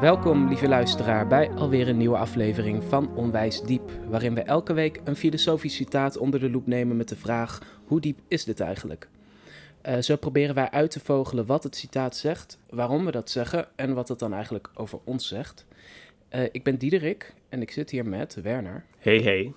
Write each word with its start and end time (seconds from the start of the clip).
Welkom, 0.00 0.48
lieve 0.48 0.68
luisteraar, 0.68 1.26
bij 1.26 1.50
alweer 1.50 1.88
een 1.88 1.96
nieuwe 1.96 2.16
aflevering 2.16 2.84
van 2.84 3.16
Onwijs 3.16 3.62
Diep, 3.62 3.90
waarin 4.08 4.34
we 4.34 4.42
elke 4.42 4.72
week 4.72 5.00
een 5.04 5.16
filosofisch 5.16 5.74
citaat 5.74 6.16
onder 6.16 6.40
de 6.40 6.50
loep 6.50 6.66
nemen 6.66 6.96
met 6.96 7.08
de 7.08 7.16
vraag: 7.16 7.58
hoe 7.84 8.00
diep 8.00 8.18
is 8.28 8.44
dit 8.44 8.60
eigenlijk? 8.60 9.08
Uh, 9.88 9.98
zo 9.98 10.16
proberen 10.16 10.54
wij 10.54 10.70
uit 10.70 10.90
te 10.90 11.00
vogelen 11.00 11.46
wat 11.46 11.62
het 11.62 11.76
citaat 11.76 12.16
zegt, 12.16 12.58
waarom 12.70 13.04
we 13.04 13.10
dat 13.10 13.30
zeggen 13.30 13.68
en 13.76 13.94
wat 13.94 14.08
het 14.08 14.18
dan 14.18 14.34
eigenlijk 14.34 14.70
over 14.74 14.98
ons 15.04 15.28
zegt. 15.28 15.66
Uh, 16.30 16.42
ik 16.52 16.64
ben 16.64 16.76
Diederik 16.76 17.34
en 17.48 17.62
ik 17.62 17.70
zit 17.70 17.90
hier 17.90 18.06
met 18.06 18.34
Werner. 18.42 18.84
Hey, 18.98 19.18
hey. 19.18 19.52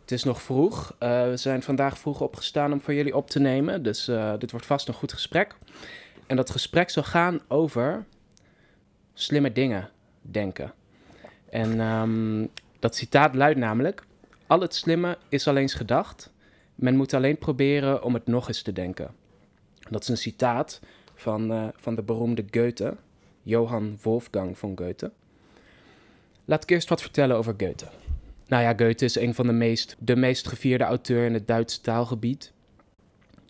Het 0.00 0.12
is 0.12 0.24
nog 0.24 0.42
vroeg. 0.42 0.92
Uh, 1.00 1.28
we 1.28 1.36
zijn 1.36 1.62
vandaag 1.62 1.98
vroeg 1.98 2.20
opgestaan 2.20 2.72
om 2.72 2.80
voor 2.80 2.94
jullie 2.94 3.16
op 3.16 3.30
te 3.30 3.40
nemen, 3.40 3.82
dus 3.82 4.04
dit 4.38 4.50
wordt 4.50 4.66
vast 4.66 4.88
een 4.88 4.94
goed 4.94 5.12
gesprek. 5.12 5.56
En 6.26 6.36
dat 6.36 6.50
gesprek 6.50 6.90
zal 6.90 7.02
gaan 7.02 7.40
over 7.48 8.04
slimme 9.14 9.52
dingen 9.52 9.90
denken. 10.22 10.72
En 11.50 11.80
um, 11.80 12.48
dat 12.78 12.96
citaat 12.96 13.34
luidt 13.34 13.58
namelijk: 13.58 14.04
Al 14.46 14.60
het 14.60 14.74
slimme 14.74 15.18
is 15.28 15.48
alleen 15.48 15.62
eens 15.62 15.74
gedacht. 15.74 16.30
Men 16.74 16.96
moet 16.96 17.14
alleen 17.14 17.38
proberen 17.38 18.02
om 18.02 18.14
het 18.14 18.26
nog 18.26 18.48
eens 18.48 18.62
te 18.62 18.72
denken. 18.72 19.10
Dat 19.90 20.02
is 20.02 20.08
een 20.08 20.16
citaat 20.16 20.80
van, 21.14 21.52
uh, 21.52 21.68
van 21.76 21.94
de 21.94 22.02
beroemde 22.02 22.44
Goethe, 22.50 22.96
Johann 23.42 23.98
Wolfgang 24.02 24.58
von 24.58 24.78
Goethe. 24.78 25.10
Laat 26.44 26.62
ik 26.62 26.70
eerst 26.70 26.88
wat 26.88 27.00
vertellen 27.00 27.36
over 27.36 27.54
Goethe. 27.56 27.86
Nou 28.46 28.62
ja, 28.62 28.74
Goethe 28.76 29.04
is 29.04 29.16
een 29.16 29.34
van 29.34 29.46
de 29.46 29.52
meest, 29.52 29.96
de 29.98 30.16
meest 30.16 30.48
gevierde 30.48 30.84
auteur 30.84 31.26
in 31.26 31.34
het 31.34 31.46
Duitse 31.46 31.80
taalgebied. 31.80 32.52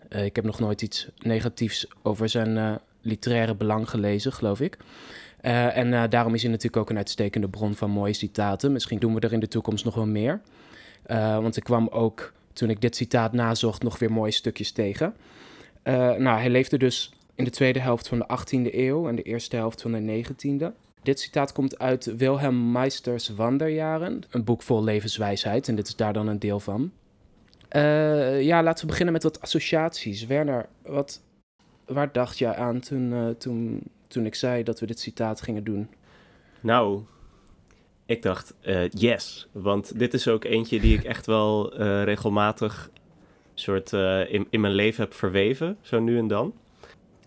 Uh, 0.08 0.24
ik 0.24 0.36
heb 0.36 0.44
nog 0.44 0.60
nooit 0.60 0.82
iets 0.82 1.08
negatiefs 1.18 1.86
over 2.02 2.28
zijn 2.28 2.56
uh, 2.56 2.74
literaire 3.00 3.54
belang 3.54 3.90
gelezen, 3.90 4.32
geloof 4.32 4.60
ik. 4.60 4.78
Uh, 5.42 5.76
en 5.76 5.92
uh, 5.92 6.02
daarom 6.08 6.34
is 6.34 6.42
hij 6.42 6.50
natuurlijk 6.50 6.82
ook 6.82 6.90
een 6.90 6.96
uitstekende 6.96 7.48
bron 7.48 7.74
van 7.74 7.90
mooie 7.90 8.12
citaten. 8.12 8.72
Misschien 8.72 8.98
doen 8.98 9.14
we 9.14 9.20
er 9.20 9.32
in 9.32 9.40
de 9.40 9.48
toekomst 9.48 9.84
nog 9.84 9.94
wel 9.94 10.06
meer. 10.06 10.40
Uh, 11.06 11.38
want 11.38 11.56
ik 11.56 11.64
kwam 11.64 11.88
ook, 11.88 12.32
toen 12.52 12.70
ik 12.70 12.80
dit 12.80 12.96
citaat 12.96 13.32
nazocht, 13.32 13.82
nog 13.82 13.98
weer 13.98 14.12
mooie 14.12 14.30
stukjes 14.30 14.72
tegen. 14.72 15.14
nou, 15.84 16.38
hij 16.38 16.50
leefde 16.50 16.78
dus 16.78 17.12
in 17.34 17.44
de 17.44 17.50
tweede 17.50 17.80
helft 17.80 18.08
van 18.08 18.18
de 18.18 18.26
18e 18.38 18.74
eeuw 18.74 19.08
en 19.08 19.14
de 19.16 19.22
eerste 19.22 19.56
helft 19.56 19.82
van 19.82 19.92
de 19.92 20.24
19e. 20.24 20.66
Dit 21.02 21.20
citaat 21.20 21.52
komt 21.52 21.78
uit 21.78 22.16
Wilhelm 22.16 22.72
Meisters 22.72 23.28
Wanderjaren, 23.28 24.22
een 24.30 24.44
boek 24.44 24.62
vol 24.62 24.84
levenswijsheid. 24.84 25.68
En 25.68 25.74
dit 25.74 25.88
is 25.88 25.96
daar 25.96 26.12
dan 26.12 26.28
een 26.28 26.38
deel 26.38 26.60
van. 26.60 26.92
ja, 28.40 28.62
laten 28.62 28.80
we 28.80 28.90
beginnen 28.90 29.12
met 29.12 29.22
wat 29.22 29.40
associaties. 29.40 30.26
Werner, 30.26 30.68
wat, 30.82 31.22
waar 31.86 32.12
dacht 32.12 32.38
jij 32.38 32.54
aan 32.54 32.80
toen, 32.80 33.34
toen 33.38 33.82
toen 34.12 34.26
ik 34.26 34.34
zei 34.34 34.62
dat 34.62 34.80
we 34.80 34.86
dit 34.86 35.00
citaat 35.00 35.42
gingen 35.42 35.64
doen? 35.64 35.88
Nou, 36.60 37.02
ik 38.06 38.22
dacht 38.22 38.54
uh, 38.62 38.88
yes. 38.88 39.48
Want 39.52 39.98
dit 39.98 40.14
is 40.14 40.28
ook 40.28 40.44
eentje 40.44 40.80
die 40.80 40.98
ik 40.98 41.04
echt 41.04 41.26
wel 41.26 41.80
uh, 41.80 42.02
regelmatig 42.02 42.90
soort 43.54 43.92
uh, 43.92 44.32
in, 44.32 44.46
in 44.50 44.60
mijn 44.60 44.72
leven 44.72 45.04
heb 45.04 45.14
verweven, 45.14 45.76
zo 45.80 46.00
nu 46.00 46.18
en 46.18 46.26
dan. 46.26 46.54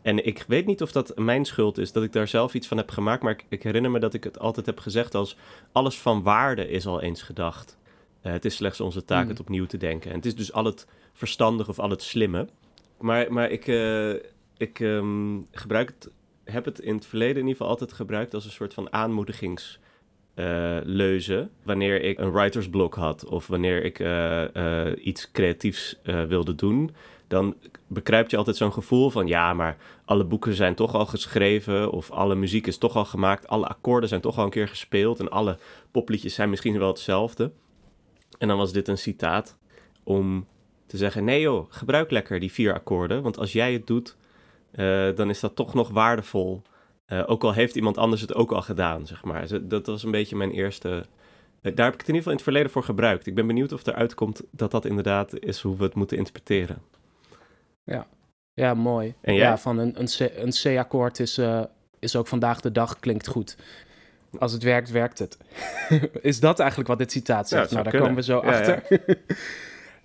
En 0.01 0.25
ik 0.25 0.45
weet 0.47 0.65
niet 0.65 0.81
of 0.81 0.91
dat 0.91 1.17
mijn 1.17 1.45
schuld 1.45 1.77
is, 1.77 1.91
dat 1.91 2.03
ik 2.03 2.13
daar 2.13 2.27
zelf 2.27 2.53
iets 2.53 2.67
van 2.67 2.77
heb 2.77 2.89
gemaakt. 2.89 3.23
Maar 3.23 3.31
ik, 3.31 3.45
ik 3.49 3.63
herinner 3.63 3.91
me 3.91 3.99
dat 3.99 4.13
ik 4.13 4.23
het 4.23 4.39
altijd 4.39 4.65
heb 4.65 4.79
gezegd 4.79 5.15
als... 5.15 5.37
alles 5.71 5.99
van 5.99 6.23
waarde 6.23 6.69
is 6.69 6.87
al 6.87 7.01
eens 7.01 7.21
gedacht. 7.21 7.77
het 8.21 8.45
is 8.45 8.55
slechts 8.55 8.81
onze 8.81 9.05
taak 9.05 9.23
mm. 9.23 9.29
het 9.29 9.39
opnieuw 9.39 9.65
te 9.65 9.77
denken. 9.77 10.09
En 10.09 10.15
het 10.15 10.25
is 10.25 10.35
dus 10.35 10.53
al 10.53 10.65
het 10.65 10.87
verstandige 11.13 11.69
of 11.69 11.79
al 11.79 11.89
het 11.89 12.01
slimme. 12.01 12.47
Maar, 12.99 13.33
maar 13.33 13.51
ik, 13.51 13.65
ik 14.57 14.79
um, 14.79 15.47
gebruik 15.51 15.87
het 15.87 16.09
heb 16.45 16.65
het 16.65 16.79
in 16.79 16.95
het 16.95 17.05
verleden 17.05 17.35
in 17.35 17.41
ieder 17.41 17.55
geval 17.55 17.67
altijd 17.67 17.93
gebruikt 17.93 18.33
als 18.33 18.45
een 18.45 18.51
soort 18.51 18.73
van 18.73 18.93
aanmoedigingsleuze. 18.93 21.39
Uh, 21.39 21.45
wanneer 21.63 22.01
ik 22.01 22.19
een 22.19 22.31
writersblok 22.31 22.95
had 22.95 23.25
of 23.25 23.47
wanneer 23.47 23.83
ik 23.83 23.99
uh, 23.99 24.43
uh, 24.53 24.91
iets 25.01 25.31
creatiefs 25.31 25.99
wilde 26.03 26.55
doen, 26.55 26.95
dan 27.27 27.55
bekruipt 27.87 28.31
je 28.31 28.37
altijd 28.37 28.55
zo'n 28.55 28.73
gevoel 28.73 29.09
van 29.09 29.27
ja, 29.27 29.53
maar 29.53 29.77
alle 30.05 30.23
boeken 30.23 30.53
zijn 30.53 30.75
toch 30.75 30.93
al 30.93 31.05
geschreven 31.05 31.91
of 31.91 32.11
alle 32.11 32.35
muziek 32.35 32.67
is 32.67 32.77
toch 32.77 32.95
al 32.95 33.05
gemaakt, 33.05 33.47
alle 33.47 33.67
akkoorden 33.67 34.09
zijn 34.09 34.21
toch 34.21 34.37
al 34.37 34.43
een 34.43 34.49
keer 34.49 34.67
gespeeld 34.67 35.19
en 35.19 35.29
alle 35.29 35.57
popliedjes 35.91 36.33
zijn 36.33 36.49
misschien 36.49 36.79
wel 36.79 36.87
hetzelfde. 36.87 37.51
En 38.37 38.47
dan 38.47 38.57
was 38.57 38.73
dit 38.73 38.87
een 38.87 38.97
citaat 38.97 39.57
om 40.03 40.47
te 40.85 40.97
zeggen: 40.97 41.23
nee 41.23 41.41
joh, 41.41 41.65
gebruik 41.69 42.11
lekker 42.11 42.39
die 42.39 42.51
vier 42.51 42.73
akkoorden, 42.73 43.21
want 43.21 43.37
als 43.37 43.53
jij 43.53 43.73
het 43.73 43.87
doet, 43.87 44.17
uh, 44.75 45.15
dan 45.15 45.29
is 45.29 45.39
dat 45.39 45.55
toch 45.55 45.73
nog 45.73 45.89
waardevol. 45.89 46.61
Uh, 47.07 47.23
ook 47.25 47.43
al 47.43 47.53
heeft 47.53 47.75
iemand 47.75 47.97
anders 47.97 48.21
het 48.21 48.33
ook 48.33 48.51
al 48.51 48.61
gedaan, 48.61 49.07
zeg 49.07 49.23
maar. 49.23 49.67
Dat 49.67 49.85
was 49.85 50.03
een 50.03 50.11
beetje 50.11 50.35
mijn 50.35 50.51
eerste. 50.51 51.05
Uh, 51.61 51.75
daar 51.75 51.85
heb 51.85 51.93
ik 51.93 51.99
het 51.99 52.09
in 52.09 52.15
ieder 52.15 52.15
geval 52.15 52.31
in 52.31 52.37
het 52.37 52.43
verleden 52.43 52.71
voor 52.71 52.83
gebruikt. 52.83 53.27
Ik 53.27 53.35
ben 53.35 53.47
benieuwd 53.47 53.71
of 53.71 53.87
eruit 53.87 54.13
komt 54.13 54.41
dat 54.51 54.71
dat 54.71 54.85
inderdaad 54.85 55.39
is 55.39 55.61
hoe 55.61 55.77
we 55.77 55.83
het 55.83 55.95
moeten 55.95 56.17
interpreteren. 56.17 56.81
Ja, 57.83 58.07
ja 58.53 58.73
mooi. 58.73 59.13
En 59.21 59.33
Ja, 59.33 59.57
van 59.57 59.77
een, 59.77 60.07
een 60.17 60.51
C-akkoord 60.51 61.19
is, 61.19 61.41
is 61.99 62.15
ook 62.15 62.27
vandaag 62.27 62.61
de 62.61 62.71
dag 62.71 62.99
klinkt 62.99 63.27
goed. 63.27 63.57
Als 64.39 64.51
het 64.51 64.63
werkt, 64.63 64.91
werkt 64.91 65.19
het. 65.19 65.37
is 66.21 66.39
dat 66.39 66.59
eigenlijk 66.59 66.89
wat 66.89 66.97
dit 66.97 67.11
citaat 67.11 67.49
zegt? 67.49 67.69
Ja, 67.69 67.75
nou, 67.75 67.89
daar 67.89 68.01
komen 68.01 68.15
we 68.15 68.23
zo 68.23 68.41
ja, 68.43 68.51
achter. 68.51 68.83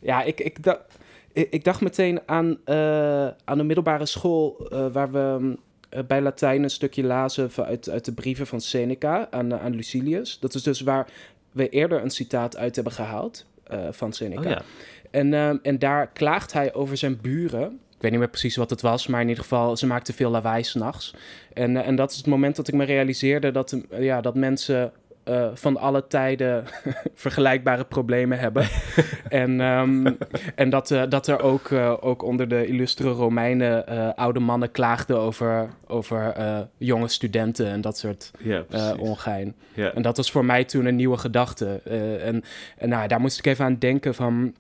Ja, 0.00 0.22
ik, 0.22 0.41
ik, 0.41 0.62
dacht 0.62 0.98
ik 1.32 1.64
dacht 1.64 1.80
meteen 1.80 2.20
aan, 2.26 2.58
uh, 2.66 3.26
aan 3.44 3.58
de 3.58 3.64
middelbare 3.64 4.06
school 4.06 4.68
uh, 4.72 4.86
waar 4.92 5.12
we 5.12 5.56
uh, 5.94 6.00
bij 6.06 6.20
Latijn 6.20 6.62
een 6.62 6.70
stukje 6.70 7.02
lazen 7.02 7.50
uit, 7.56 7.91
uit 7.91 8.04
de 8.04 8.12
brieven 8.12 8.46
van 8.46 8.60
Seneca 8.60 9.28
aan, 9.30 9.54
aan 9.54 9.74
Lucilius. 9.74 10.38
Dat 10.38 10.54
is 10.54 10.62
dus 10.62 10.80
waar 10.80 11.08
we 11.52 11.68
eerder 11.68 12.02
een 12.02 12.10
citaat 12.10 12.56
uit 12.56 12.74
hebben 12.74 12.92
gehaald 12.92 13.46
van 13.91 14.12
Seneca. 14.12 14.41
Oh, 14.41 14.48
ja. 14.48 14.62
en, 15.10 15.62
en 15.62 15.78
daar 15.78 16.06
klaagt 16.06 16.52
hij 16.52 16.74
over 16.74 16.96
zijn 16.96 17.18
buren. 17.20 17.80
Ik 17.94 18.06
weet 18.06 18.10
niet 18.10 18.20
meer 18.20 18.30
precies 18.30 18.56
wat 18.56 18.70
het 18.70 18.80
was, 18.80 19.06
maar 19.06 19.20
in 19.20 19.28
ieder 19.28 19.42
geval, 19.42 19.76
ze 19.76 19.86
maakten 19.86 20.14
veel 20.14 20.30
lawaai 20.30 20.62
s'nachts. 20.62 21.14
En, 21.52 21.76
en 21.76 21.97
dat 21.97 22.10
is 22.10 22.16
het 22.16 22.26
moment 22.26 22.56
dat 22.56 22.68
ik 22.68 22.74
me 22.74 22.84
realiseerde 22.84 23.50
dat, 23.50 23.80
ja, 23.98 24.20
dat 24.20 24.34
mensen 24.34 24.92
uh, 25.30 25.48
van 25.54 25.76
alle 25.76 26.06
tijden 26.06 26.64
vergelijkbare 27.14 27.84
problemen 27.84 28.38
hebben. 28.38 28.68
en, 29.28 29.60
um, 29.60 30.18
en 30.54 30.70
dat, 30.70 30.91
uh, 30.91 31.02
dat 31.08 31.26
er 31.26 31.41
ook, 31.42 31.70
uh, 31.70 31.94
ook 32.00 32.22
onder 32.22 32.48
de 32.48 32.66
illustere 32.66 33.10
Romeinen 33.10 33.86
oude 34.16 34.41
mannen 34.41 34.70
klaagden 34.70 35.18
over, 35.18 35.68
over 35.86 36.34
jonge 36.76 37.08
studenten 37.08 37.66
en 37.66 37.80
dat 37.80 37.98
soort 37.98 38.30
ja, 38.38 38.64
ongein. 38.98 39.54
Ja. 39.74 39.92
En 39.92 40.02
dat 40.02 40.16
was 40.16 40.30
voor 40.30 40.44
mij 40.44 40.64
toen 40.64 40.86
een 40.86 40.96
nieuwe 40.96 41.16
gedachte. 41.16 41.80
en 42.22 42.44
en 42.76 42.88
nou, 42.88 43.08
daar 43.08 43.20
moest 43.20 43.38
ik 43.38 43.47
even 43.47 43.64
aan 43.64 43.78
denken 43.78 44.14
van 44.14 44.54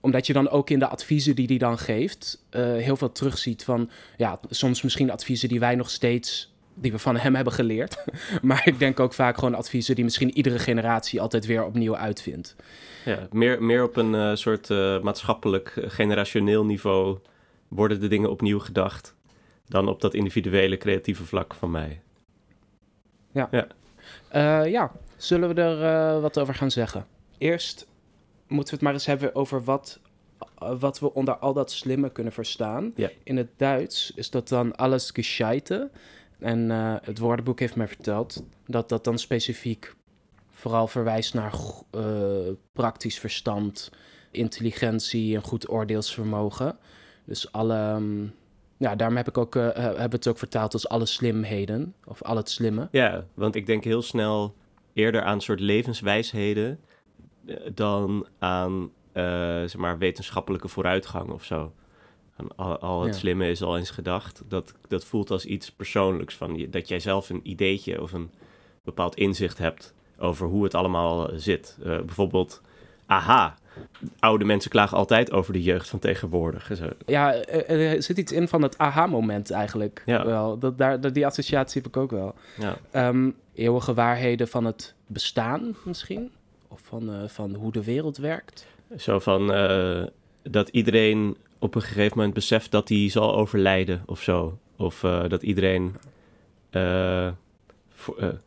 omdat 0.00 0.26
je 0.26 0.32
dan 0.32 0.48
ook 0.48 0.70
in 0.70 0.78
de 0.78 0.86
adviezen 0.88 1.34
die 1.34 1.46
hij 1.46 1.58
dan 1.58 1.78
geeft, 1.78 2.44
heel 2.50 2.96
veel 2.96 3.12
terugziet 3.12 3.64
van, 3.64 3.90
ja, 4.16 4.40
soms 4.50 4.82
misschien 4.82 5.10
adviezen 5.10 5.48
die 5.48 5.60
wij 5.60 5.74
nog 5.74 5.90
steeds 5.90 6.55
die 6.78 6.92
we 6.92 6.98
van 6.98 7.16
hem 7.16 7.34
hebben 7.34 7.52
geleerd. 7.52 8.04
maar 8.42 8.62
ik 8.64 8.78
denk 8.78 9.00
ook 9.00 9.12
vaak 9.12 9.34
gewoon 9.34 9.54
adviezen 9.54 9.94
die 9.94 10.04
misschien 10.04 10.36
iedere 10.36 10.58
generatie 10.58 11.20
altijd 11.20 11.46
weer 11.46 11.64
opnieuw 11.64 11.96
uitvindt. 11.96 12.56
Ja, 13.04 13.28
meer, 13.32 13.62
meer 13.62 13.82
op 13.82 13.96
een 13.96 14.14
uh, 14.14 14.34
soort 14.34 14.70
uh, 14.70 15.00
maatschappelijk, 15.00 15.74
uh, 15.76 15.84
generationeel 15.88 16.64
niveau 16.64 17.18
worden 17.68 18.00
de 18.00 18.08
dingen 18.08 18.30
opnieuw 18.30 18.58
gedacht. 18.58 19.14
Dan 19.66 19.88
op 19.88 20.00
dat 20.00 20.14
individuele, 20.14 20.76
creatieve 20.76 21.24
vlak 21.24 21.54
van 21.54 21.70
mij. 21.70 22.00
Ja. 23.32 23.48
Ja, 23.50 24.64
ja. 24.64 24.92
zullen 25.16 25.54
we 25.54 25.62
er 25.62 26.20
wat 26.20 26.38
over 26.38 26.54
gaan 26.54 26.70
zeggen? 26.70 27.06
Eerst 27.38 27.86
moeten 28.46 28.68
we 28.68 28.74
het 28.74 28.80
maar 28.80 28.92
eens 28.92 29.06
hebben 29.06 29.34
over 29.34 29.64
wat, 29.64 30.00
wat 30.78 30.98
we 30.98 31.14
onder 31.14 31.36
al 31.36 31.52
dat 31.52 31.70
slimme 31.70 32.10
kunnen 32.10 32.32
verstaan. 32.32 32.92
Ja. 32.94 33.10
In 33.22 33.36
het 33.36 33.48
Duits 33.56 34.12
is 34.14 34.30
dat 34.30 34.48
dan 34.48 34.76
alles 34.76 35.10
gescheite. 35.10 35.90
En 36.38 36.70
uh, 36.70 36.94
het 37.02 37.18
woordenboek 37.18 37.60
heeft 37.60 37.76
mij 37.76 37.88
verteld 37.88 38.44
dat 38.66 38.88
dat 38.88 39.04
dan 39.04 39.18
specifiek 39.18 39.94
vooral 40.50 40.86
verwijst 40.86 41.34
naar 41.34 41.54
uh, 41.96 42.02
praktisch 42.72 43.18
verstand, 43.18 43.90
intelligentie 44.30 45.34
en 45.36 45.42
goed 45.42 45.70
oordeelsvermogen. 45.70 46.78
Dus 47.24 47.52
alle, 47.52 47.92
um, 47.94 48.34
ja, 48.76 48.96
daarom 48.96 49.16
heb 49.16 49.28
ik 49.28 49.38
ook, 49.38 49.54
uh, 49.54 49.68
het 49.94 50.28
ook 50.28 50.38
vertaald 50.38 50.72
als 50.72 50.88
alle 50.88 51.06
slimheden, 51.06 51.94
of 52.04 52.22
al 52.22 52.36
het 52.36 52.50
slimme. 52.50 52.88
Ja, 52.90 53.24
want 53.34 53.54
ik 53.54 53.66
denk 53.66 53.84
heel 53.84 54.02
snel 54.02 54.54
eerder 54.92 55.22
aan 55.22 55.40
soort 55.40 55.60
levenswijsheden 55.60 56.80
dan 57.74 58.26
aan, 58.38 58.90
zeg 59.66 59.76
maar, 59.76 59.98
wetenschappelijke 59.98 60.68
vooruitgang 60.68 61.30
of 61.30 61.44
zo. 61.44 61.72
Al, 62.56 62.78
al 62.78 63.02
het 63.02 63.16
slimme 63.16 63.50
is 63.50 63.62
al 63.62 63.76
eens 63.76 63.90
gedacht. 63.90 64.42
Dat, 64.48 64.74
dat 64.88 65.04
voelt 65.04 65.30
als 65.30 65.44
iets 65.44 65.70
persoonlijks. 65.70 66.34
Van 66.34 66.66
dat 66.70 66.88
jij 66.88 67.00
zelf 67.00 67.30
een 67.30 67.40
ideetje 67.42 68.02
of 68.02 68.12
een 68.12 68.30
bepaald 68.84 69.16
inzicht 69.16 69.58
hebt 69.58 69.94
over 70.18 70.46
hoe 70.46 70.64
het 70.64 70.74
allemaal 70.74 71.30
zit. 71.34 71.76
Uh, 71.78 71.84
bijvoorbeeld 71.84 72.62
aha, 73.06 73.54
oude 74.18 74.44
mensen 74.44 74.70
klagen 74.70 74.96
altijd 74.96 75.32
over 75.32 75.52
de 75.52 75.62
jeugd 75.62 75.88
van 75.88 75.98
tegenwoordig. 75.98 76.70
Zo. 76.74 76.88
Ja, 77.06 77.34
er 77.44 78.02
zit 78.02 78.18
iets 78.18 78.32
in 78.32 78.48
van 78.48 78.62
het 78.62 78.78
aha-moment 78.78 79.50
eigenlijk. 79.50 80.02
Ja. 80.06 80.24
Wel. 80.24 80.58
Dat, 80.58 80.78
daar, 80.78 81.12
die 81.12 81.26
associatie 81.26 81.82
heb 81.82 81.90
ik 81.90 81.96
ook 81.96 82.10
wel. 82.10 82.34
Ja. 82.58 83.08
Um, 83.08 83.34
eeuwige 83.54 83.94
waarheden 83.94 84.48
van 84.48 84.64
het 84.64 84.94
bestaan 85.06 85.76
misschien? 85.84 86.30
Of 86.68 86.80
van, 86.84 87.10
uh, 87.10 87.28
van 87.28 87.54
hoe 87.54 87.72
de 87.72 87.84
wereld 87.84 88.16
werkt? 88.16 88.66
Zo 88.96 89.18
van 89.18 89.54
uh, 89.54 90.04
dat 90.42 90.68
iedereen 90.68 91.36
op 91.58 91.74
een 91.74 91.82
gegeven 91.82 92.16
moment 92.16 92.34
beseft 92.34 92.70
dat 92.70 92.88
hij 92.88 93.08
zal 93.10 93.34
overlijden 93.34 94.02
of 94.06 94.22
zo. 94.22 94.58
Of 94.76 95.02
uh, 95.02 95.28
dat 95.28 95.42
iedereen 95.42 95.96
voor, 97.88 98.38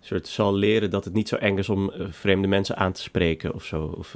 soort 0.00 0.28
zal 0.28 0.54
leren 0.54 0.90
dat 0.90 1.04
het 1.04 1.14
niet 1.14 1.28
zo 1.28 1.36
eng 1.36 1.58
is 1.58 1.68
om 1.68 1.92
vreemde 2.10 2.48
mensen 2.48 2.76
aan 2.76 2.92
te 2.92 3.02
spreken 3.02 3.54
of 3.54 3.64
zo. 3.64 3.94
Of, 3.98 4.12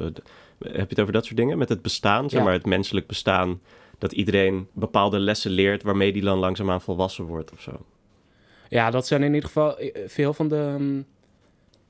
heb 0.59 0.75
je 0.75 0.81
het 0.89 1.01
over 1.01 1.13
dat 1.13 1.25
soort 1.25 1.37
dingen? 1.37 1.59
Met 1.59 1.69
het 1.69 1.83
bestaan, 1.83 2.31
zeg 2.31 2.43
maar, 2.43 2.53
het 2.53 2.67
menselijk 2.67 3.07
bestaan. 3.07 3.61
Dat 3.99 4.13
iedereen 4.13 4.69
bepaalde 4.73 5.19
lessen 5.19 5.51
leert 5.51 5.83
waarmee 5.83 6.13
die 6.13 6.23
dan 6.23 6.39
langzaamaan 6.39 6.81
volwassen 6.81 7.25
wordt 7.25 7.53
of 7.53 7.61
zo. 7.61 7.73
Ja, 8.69 8.91
dat 8.91 9.07
zijn 9.07 9.23
in 9.23 9.35
ieder 9.35 9.49
geval 9.49 9.79
veel 10.07 10.35
van 10.35 10.49
de, 10.49 10.75
mm, 10.79 11.05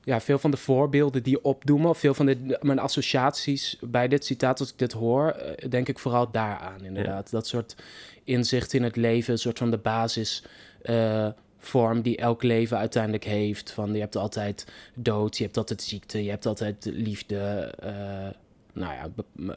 ja, 0.03 0.21
veel 0.21 0.39
van 0.39 0.51
de 0.51 0.57
voorbeelden 0.57 1.23
die 1.23 1.43
opdoemen. 1.43 1.89
Of 1.89 1.97
veel 1.97 2.13
van 2.13 2.25
de, 2.25 2.57
mijn 2.61 2.79
associaties 2.79 3.77
bij 3.81 4.07
dit 4.07 4.25
citaat, 4.25 4.59
als 4.59 4.71
ik 4.71 4.77
dit 4.77 4.91
hoor, 4.91 5.35
denk 5.69 5.87
ik 5.87 5.99
vooral 5.99 6.31
daaraan 6.31 6.83
inderdaad. 6.83 7.31
Dat 7.31 7.47
soort 7.47 7.75
inzicht 8.23 8.73
in 8.73 8.83
het 8.83 8.95
leven, 8.95 9.33
een 9.33 9.39
soort 9.39 9.57
van 9.57 9.71
de 9.71 9.77
basis 9.77 10.43
vorm 11.63 12.01
die 12.01 12.17
elk 12.17 12.43
leven 12.43 12.77
uiteindelijk 12.77 13.23
heeft. 13.23 13.71
Van 13.71 13.93
je 13.93 13.99
hebt 13.99 14.15
altijd 14.15 14.67
dood, 14.93 15.37
je 15.37 15.43
hebt 15.43 15.57
altijd 15.57 15.81
ziekte, 15.81 16.23
je 16.23 16.29
hebt 16.29 16.45
altijd 16.45 16.89
liefde. 16.93 17.73
Uh, 17.83 17.89
nou 18.73 18.93
ja, 18.93 19.09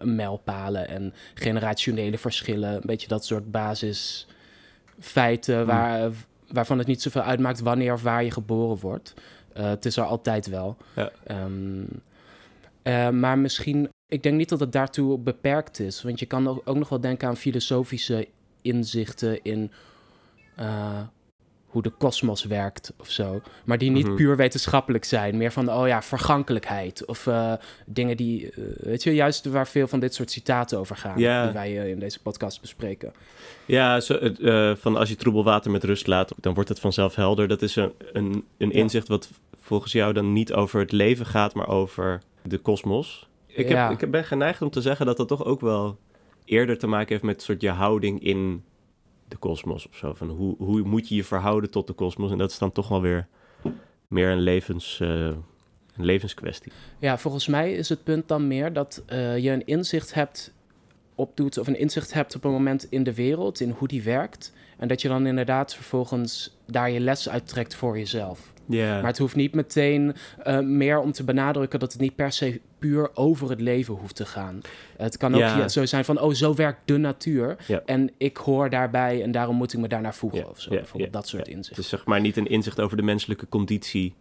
mijlpalen 0.05 0.89
en 0.89 1.15
generationele 1.35 2.19
verschillen. 2.19 2.75
Een 2.75 2.83
beetje 2.85 3.09
dat 3.09 3.25
soort 3.25 3.51
basisfeiten 3.51 5.57
hmm. 5.57 5.67
waar, 5.67 6.11
waarvan 6.51 6.79
het 6.79 6.87
niet 6.87 7.03
zoveel 7.03 7.23
uitmaakt 7.23 7.61
wanneer 7.61 7.93
of 7.93 8.03
waar 8.03 8.25
je 8.25 8.31
geboren 8.31 8.81
wordt. 8.81 9.15
Uh, 9.57 9.69
het 9.69 9.85
is 9.85 9.97
er 9.97 10.05
altijd 10.05 10.47
wel. 10.47 10.77
Ja. 10.95 11.11
Um, 11.45 11.89
uh, 12.83 13.11
maar 13.11 13.39
misschien, 13.39 13.89
ik 14.09 14.23
denk 14.23 14.37
niet 14.37 14.49
dat 14.49 14.61
het 14.61 14.73
daartoe 14.73 15.19
beperkt 15.19 15.79
is. 15.79 16.03
Want 16.03 16.19
je 16.19 16.27
kan 16.27 16.49
ook 16.65 16.77
nog 16.77 16.89
wel 16.89 17.01
denken 17.01 17.29
aan 17.29 17.37
filosofische 17.37 18.29
inzichten 18.63 19.43
in 19.43 19.71
uh, 20.61 21.01
hoe 21.67 21.83
de 21.83 21.91
kosmos 21.91 22.45
werkt 22.45 22.93
of 22.99 23.11
zo. 23.11 23.41
Maar 23.65 23.79
die 23.79 23.91
niet 23.91 24.07
mhm. 24.07 24.15
puur 24.15 24.37
wetenschappelijk 24.37 25.05
zijn. 25.05 25.37
Meer 25.37 25.53
van, 25.53 25.73
oh 25.73 25.87
ja, 25.87 26.03
vergankelijkheid. 26.03 27.05
Of 27.05 27.27
uh, 27.27 27.53
dingen 27.87 28.17
die, 28.17 28.43
uh, 28.45 28.65
weet 28.77 29.03
je, 29.03 29.15
juist 29.15 29.45
waar 29.45 29.67
veel 29.67 29.87
van 29.89 30.01
dit 30.01 30.15
soort 30.15 30.31
citaten 30.31 30.79
over 30.79 30.97
gaan. 30.97 31.17
Die 31.17 31.27
wij 31.27 31.73
uh, 31.73 31.89
in 31.89 31.99
deze 31.99 32.23
podcast 32.23 32.61
bespreken. 32.61 33.13
Ja, 33.67 34.01
zo, 34.01 34.19
van 34.75 34.97
als 34.97 35.09
je 35.09 35.17
troebel 35.17 35.45
water 35.45 35.71
met 35.71 35.85
rust 35.85 36.07
laat, 36.07 36.33
dan 36.37 36.55
wordt 36.55 36.69
het 36.69 36.81
vanzelf 36.81 37.15
helder. 37.15 37.49
Dat 37.49 37.63
is 37.63 37.77
een, 37.77 37.93
een, 38.13 38.45
een 38.59 38.73
inzicht 38.73 39.09
wat 39.09 39.29
volgens 39.67 39.93
jou 39.93 40.13
dan 40.13 40.33
niet 40.33 40.53
over 40.53 40.81
het 40.81 40.93
leven 40.93 41.27
gaat, 41.27 41.55
maar 41.55 41.69
over 41.69 42.23
de 42.43 42.59
kosmos. 42.59 43.29
Ik, 43.47 43.69
heb, 43.69 44.01
ik 44.01 44.11
ben 44.11 44.25
geneigd 44.25 44.63
om 44.63 44.71
te 44.71 44.81
zeggen 44.81 45.07
dat 45.07 45.17
dat 45.17 45.29
toch 45.29 45.45
ook 45.45 45.61
wel 45.61 45.99
eerder 46.45 46.79
te 46.79 46.87
maken 46.87 47.09
heeft 47.09 47.23
met 47.23 47.43
soort 47.43 47.61
je 47.61 47.71
houding 47.71 48.23
in 48.23 48.65
de 49.29 49.37
kosmos 49.37 49.89
of 49.89 49.97
zo. 49.97 50.15
Van 50.15 50.29
hoe, 50.29 50.57
hoe 50.59 50.83
moet 50.83 51.09
je 51.09 51.15
je 51.15 51.25
verhouden 51.25 51.71
tot 51.71 51.87
de 51.87 51.93
kosmos? 51.93 52.31
En 52.31 52.39
dat 52.39 52.51
is 52.51 52.59
dan 52.59 52.73
toch 52.73 52.89
wel 52.89 53.01
weer 53.01 53.29
meer 54.09 54.29
een, 54.29 54.41
levens, 54.41 54.99
uh, 55.03 55.09
een 55.97 56.05
levenskwestie. 56.05 56.73
Ja, 56.99 57.19
volgens 57.19 57.47
mij 57.47 57.73
is 57.73 57.89
het 57.89 58.05
punt 58.05 58.29
dan 58.29 58.47
meer 58.47 58.73
dat 58.73 59.03
uh, 59.09 59.39
je 59.39 59.51
een 59.51 59.67
inzicht 59.67 60.15
hebt 60.15 60.55
opdoet 61.17 61.59
of 61.59 61.67
een 61.67 61.79
inzicht 61.79 62.13
hebt 62.13 62.35
op 62.35 62.45
een 62.45 62.51
moment 62.51 62.87
in 62.91 63.03
de 63.03 63.15
wereld, 63.15 63.61
in 63.61 63.71
hoe 63.71 63.89
die 63.89 64.03
werkt. 64.03 64.53
En 64.79 64.89
dat 64.89 65.03
je 65.03 65.09
dan 65.09 65.27
inderdaad 65.27 65.75
vervolgens 65.75 66.57
daar 66.67 66.91
je 66.91 67.01
les 67.01 67.29
uittrekt 67.29 67.75
voor 67.75 67.99
jezelf. 67.99 68.53
Yeah. 68.69 69.01
Maar 69.01 69.11
het 69.11 69.19
hoeft 69.19 69.37
niet 69.37 69.55
meteen 69.55 70.15
uh, 70.47 70.61
meer 70.61 70.99
om 70.99 71.13
te 71.13 71.25
benadrukken 71.25 71.79
dat 71.79 71.93
het 71.93 72.01
niet 72.01 72.15
per 72.15 72.33
se 72.33 72.61
puur 72.79 73.11
over 73.15 73.51
het 73.51 73.61
leven 73.61 73.95
hoeft 73.95 74.17
te 74.17 74.27
gaan. 74.27 74.61
Het 74.97 75.17
kan 75.17 75.35
ook 75.35 75.71
zo 75.71 75.85
zijn 75.85 76.05
van, 76.05 76.21
oh, 76.21 76.33
zo 76.33 76.55
werkt 76.55 76.81
de 76.85 76.97
natuur. 76.97 77.57
En 77.85 78.11
ik 78.17 78.37
hoor 78.37 78.71
daarbij 78.71 79.23
en 79.23 79.33
daarom 79.33 79.57
moet 79.57 79.73
ik 79.73 79.79
me 79.79 79.89
daarnaar 79.89 80.15
voegen. 80.15 80.51
Of 80.51 80.61
zo, 80.61 80.71
bijvoorbeeld 80.71 81.13
dat 81.13 81.29
soort 81.29 81.49
inzichten. 81.49 81.75
Het 81.75 81.85
is 81.85 81.89
zeg 81.89 82.05
maar 82.05 82.21
niet 82.21 82.37
een 82.37 82.47
inzicht 82.47 82.81
over 82.81 82.97
de 82.97 83.03
menselijke 83.03 83.49
conditie, 83.49 84.15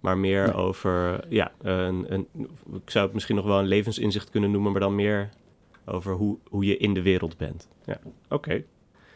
maar 0.00 0.18
meer 0.18 0.54
over, 0.54 1.24
ja, 1.28 1.52
een, 1.62 2.12
een, 2.12 2.28
ik 2.74 2.90
zou 2.90 3.04
het 3.04 3.14
misschien 3.14 3.36
nog 3.36 3.44
wel 3.44 3.58
een 3.58 3.66
levensinzicht 3.66 4.30
kunnen 4.30 4.50
noemen, 4.50 4.72
maar 4.72 4.80
dan 4.80 4.94
meer 4.94 5.30
over 5.86 6.14
hoe, 6.14 6.38
hoe 6.48 6.64
je 6.64 6.76
in 6.76 6.94
de 6.94 7.02
wereld 7.02 7.36
bent. 7.36 7.68
Ja, 7.84 8.00
oké. 8.28 8.64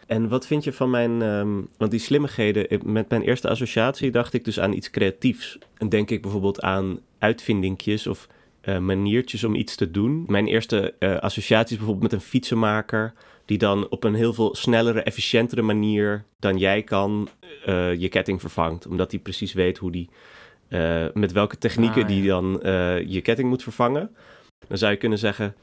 En 0.07 0.29
wat 0.29 0.47
vind 0.47 0.65
je 0.65 0.73
van 0.73 0.91
mijn, 0.91 1.23
um, 1.23 1.69
want 1.77 1.91
die 1.91 2.01
slimmigheden, 2.01 2.81
met 2.85 3.09
mijn 3.09 3.23
eerste 3.23 3.49
associatie 3.49 4.11
dacht 4.11 4.33
ik 4.33 4.45
dus 4.45 4.61
aan 4.61 4.73
iets 4.73 4.91
creatiefs. 4.91 5.59
En 5.77 5.89
denk 5.89 6.11
ik 6.11 6.23
bijvoorbeeld 6.23 6.61
aan 6.61 7.01
uitvindingjes 7.19 8.07
of 8.07 8.29
uh, 8.65 8.79
maniertjes 8.79 9.45
om 9.45 9.55
iets 9.55 9.75
te 9.75 9.91
doen. 9.91 10.25
Mijn 10.27 10.47
eerste 10.47 10.95
uh, 10.99 11.19
associatie 11.19 11.71
is 11.71 11.77
bijvoorbeeld 11.77 12.13
met 12.13 12.21
een 12.21 12.27
fietsenmaker 12.27 13.13
die 13.45 13.59
dan 13.59 13.89
op 13.89 14.05
een 14.05 14.15
heel 14.15 14.33
veel 14.33 14.55
snellere, 14.55 15.03
efficiëntere 15.03 15.63
manier 15.63 16.25
dan 16.39 16.59
jij 16.59 16.83
kan 16.83 17.29
uh, 17.67 17.95
je 17.95 18.09
ketting 18.09 18.41
vervangt. 18.41 18.87
Omdat 18.87 19.11
hij 19.11 19.21
precies 19.21 19.53
weet 19.53 19.79
hoe 19.79 19.91
die, 19.91 20.09
met 21.15 21.33
welke 21.33 21.59
technieken 21.59 22.03
ah, 22.03 22.09
die 22.09 22.27
dan 22.27 22.59
je 23.07 23.21
ketting 23.23 23.49
moet 23.49 23.63
vervangen. 23.63 24.11
Dan 24.69 24.79
zou 24.79 24.93
je 24.93 24.99
kunnen 24.99 25.19
zeggen, 25.19 25.55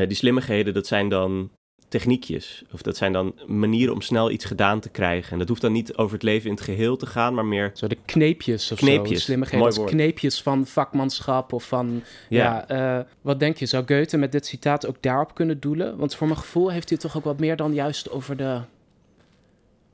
die 0.00 0.14
slimmigheden, 0.14 0.74
dat 0.74 0.86
zijn 0.86 1.08
dan 1.08 1.50
techniekjes. 1.88 2.62
Of 2.72 2.82
dat 2.82 2.96
zijn 2.96 3.12
dan 3.12 3.34
manieren 3.46 3.94
om 3.94 4.00
snel 4.00 4.30
iets 4.30 4.44
gedaan 4.44 4.80
te 4.80 4.88
krijgen. 4.88 5.32
En 5.32 5.38
dat 5.38 5.48
hoeft 5.48 5.60
dan 5.60 5.72
niet 5.72 5.96
over 5.96 6.12
het 6.12 6.22
leven 6.22 6.48
in 6.48 6.54
het 6.54 6.64
geheel 6.64 6.96
te 6.96 7.06
gaan, 7.06 7.34
maar 7.34 7.44
meer... 7.44 7.70
Zo 7.74 7.86
de 7.86 7.98
kneepjes 8.04 8.72
of 8.72 8.78
kneepjes. 8.78 9.24
zo. 9.24 9.36
Mooi 9.36 9.84
kneepjes 9.84 10.42
van 10.42 10.66
vakmanschap 10.66 11.52
of 11.52 11.64
van... 11.64 12.02
Ja, 12.28 12.64
ja 12.68 12.98
uh, 12.98 13.04
wat 13.20 13.40
denk 13.40 13.56
je, 13.56 13.66
zou 13.66 13.84
Goethe 13.86 14.16
met 14.16 14.32
dit 14.32 14.46
citaat 14.46 14.86
ook 14.86 14.96
daarop 15.00 15.34
kunnen 15.34 15.60
doelen? 15.60 15.96
Want 15.96 16.14
voor 16.14 16.26
mijn 16.26 16.38
gevoel 16.38 16.70
heeft 16.70 16.88
hij 16.88 16.98
toch 16.98 17.16
ook 17.16 17.24
wat 17.24 17.38
meer 17.38 17.56
dan 17.56 17.74
juist 17.74 18.10
over 18.10 18.36
de 18.36 18.60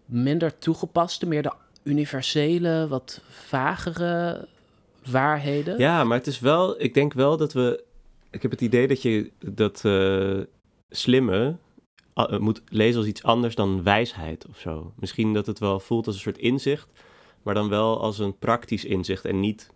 minder 0.04 0.58
toegepaste, 0.58 1.26
meer 1.26 1.42
de 1.42 1.52
universele, 1.82 2.86
wat 2.88 3.20
vagere 3.28 4.48
waarheden. 5.10 5.78
Ja, 5.78 6.04
maar 6.04 6.18
het 6.18 6.26
is 6.26 6.40
wel, 6.40 6.82
ik 6.82 6.94
denk 6.94 7.12
wel 7.12 7.36
dat 7.36 7.52
we, 7.52 7.84
ik 8.30 8.42
heb 8.42 8.50
het 8.50 8.60
idee 8.60 8.88
dat 8.88 9.02
je 9.02 9.30
dat 9.38 9.82
uh, 9.87 10.40
slimme, 10.88 11.56
uh, 12.14 12.38
moet 12.38 12.62
lezen 12.68 12.99
als 12.99 13.08
iets 13.08 13.22
anders 13.22 13.54
dan 13.54 13.82
wijsheid 13.82 14.46
of 14.49 14.58
zo. 14.58 14.92
Misschien 14.96 15.32
dat 15.32 15.46
het 15.46 15.58
wel 15.58 15.80
voelt 15.80 16.06
als 16.06 16.14
een 16.14 16.20
soort 16.20 16.38
inzicht, 16.38 16.88
maar 17.42 17.54
dan 17.54 17.68
wel 17.68 18.00
als 18.00 18.18
een 18.18 18.38
praktisch 18.38 18.84
inzicht 18.84 19.25
en 19.25 19.40
niet, 19.40 19.70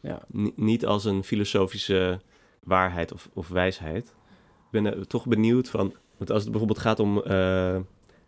ja. 0.00 0.22
niet 0.56 0.86
als 0.86 1.04
een 1.04 1.24
filosofische 1.24 2.20
waarheid 2.62 3.12
of, 3.12 3.28
of 3.32 3.48
wijsheid. 3.48 4.06
Ik 4.06 4.82
ben 4.82 4.86
uh, 4.86 5.02
toch 5.02 5.26
benieuwd 5.26 5.68
van, 5.68 5.94
want 6.16 6.30
als 6.30 6.42
het 6.42 6.50
bijvoorbeeld 6.50 6.80
gaat 6.80 7.00
om 7.00 7.22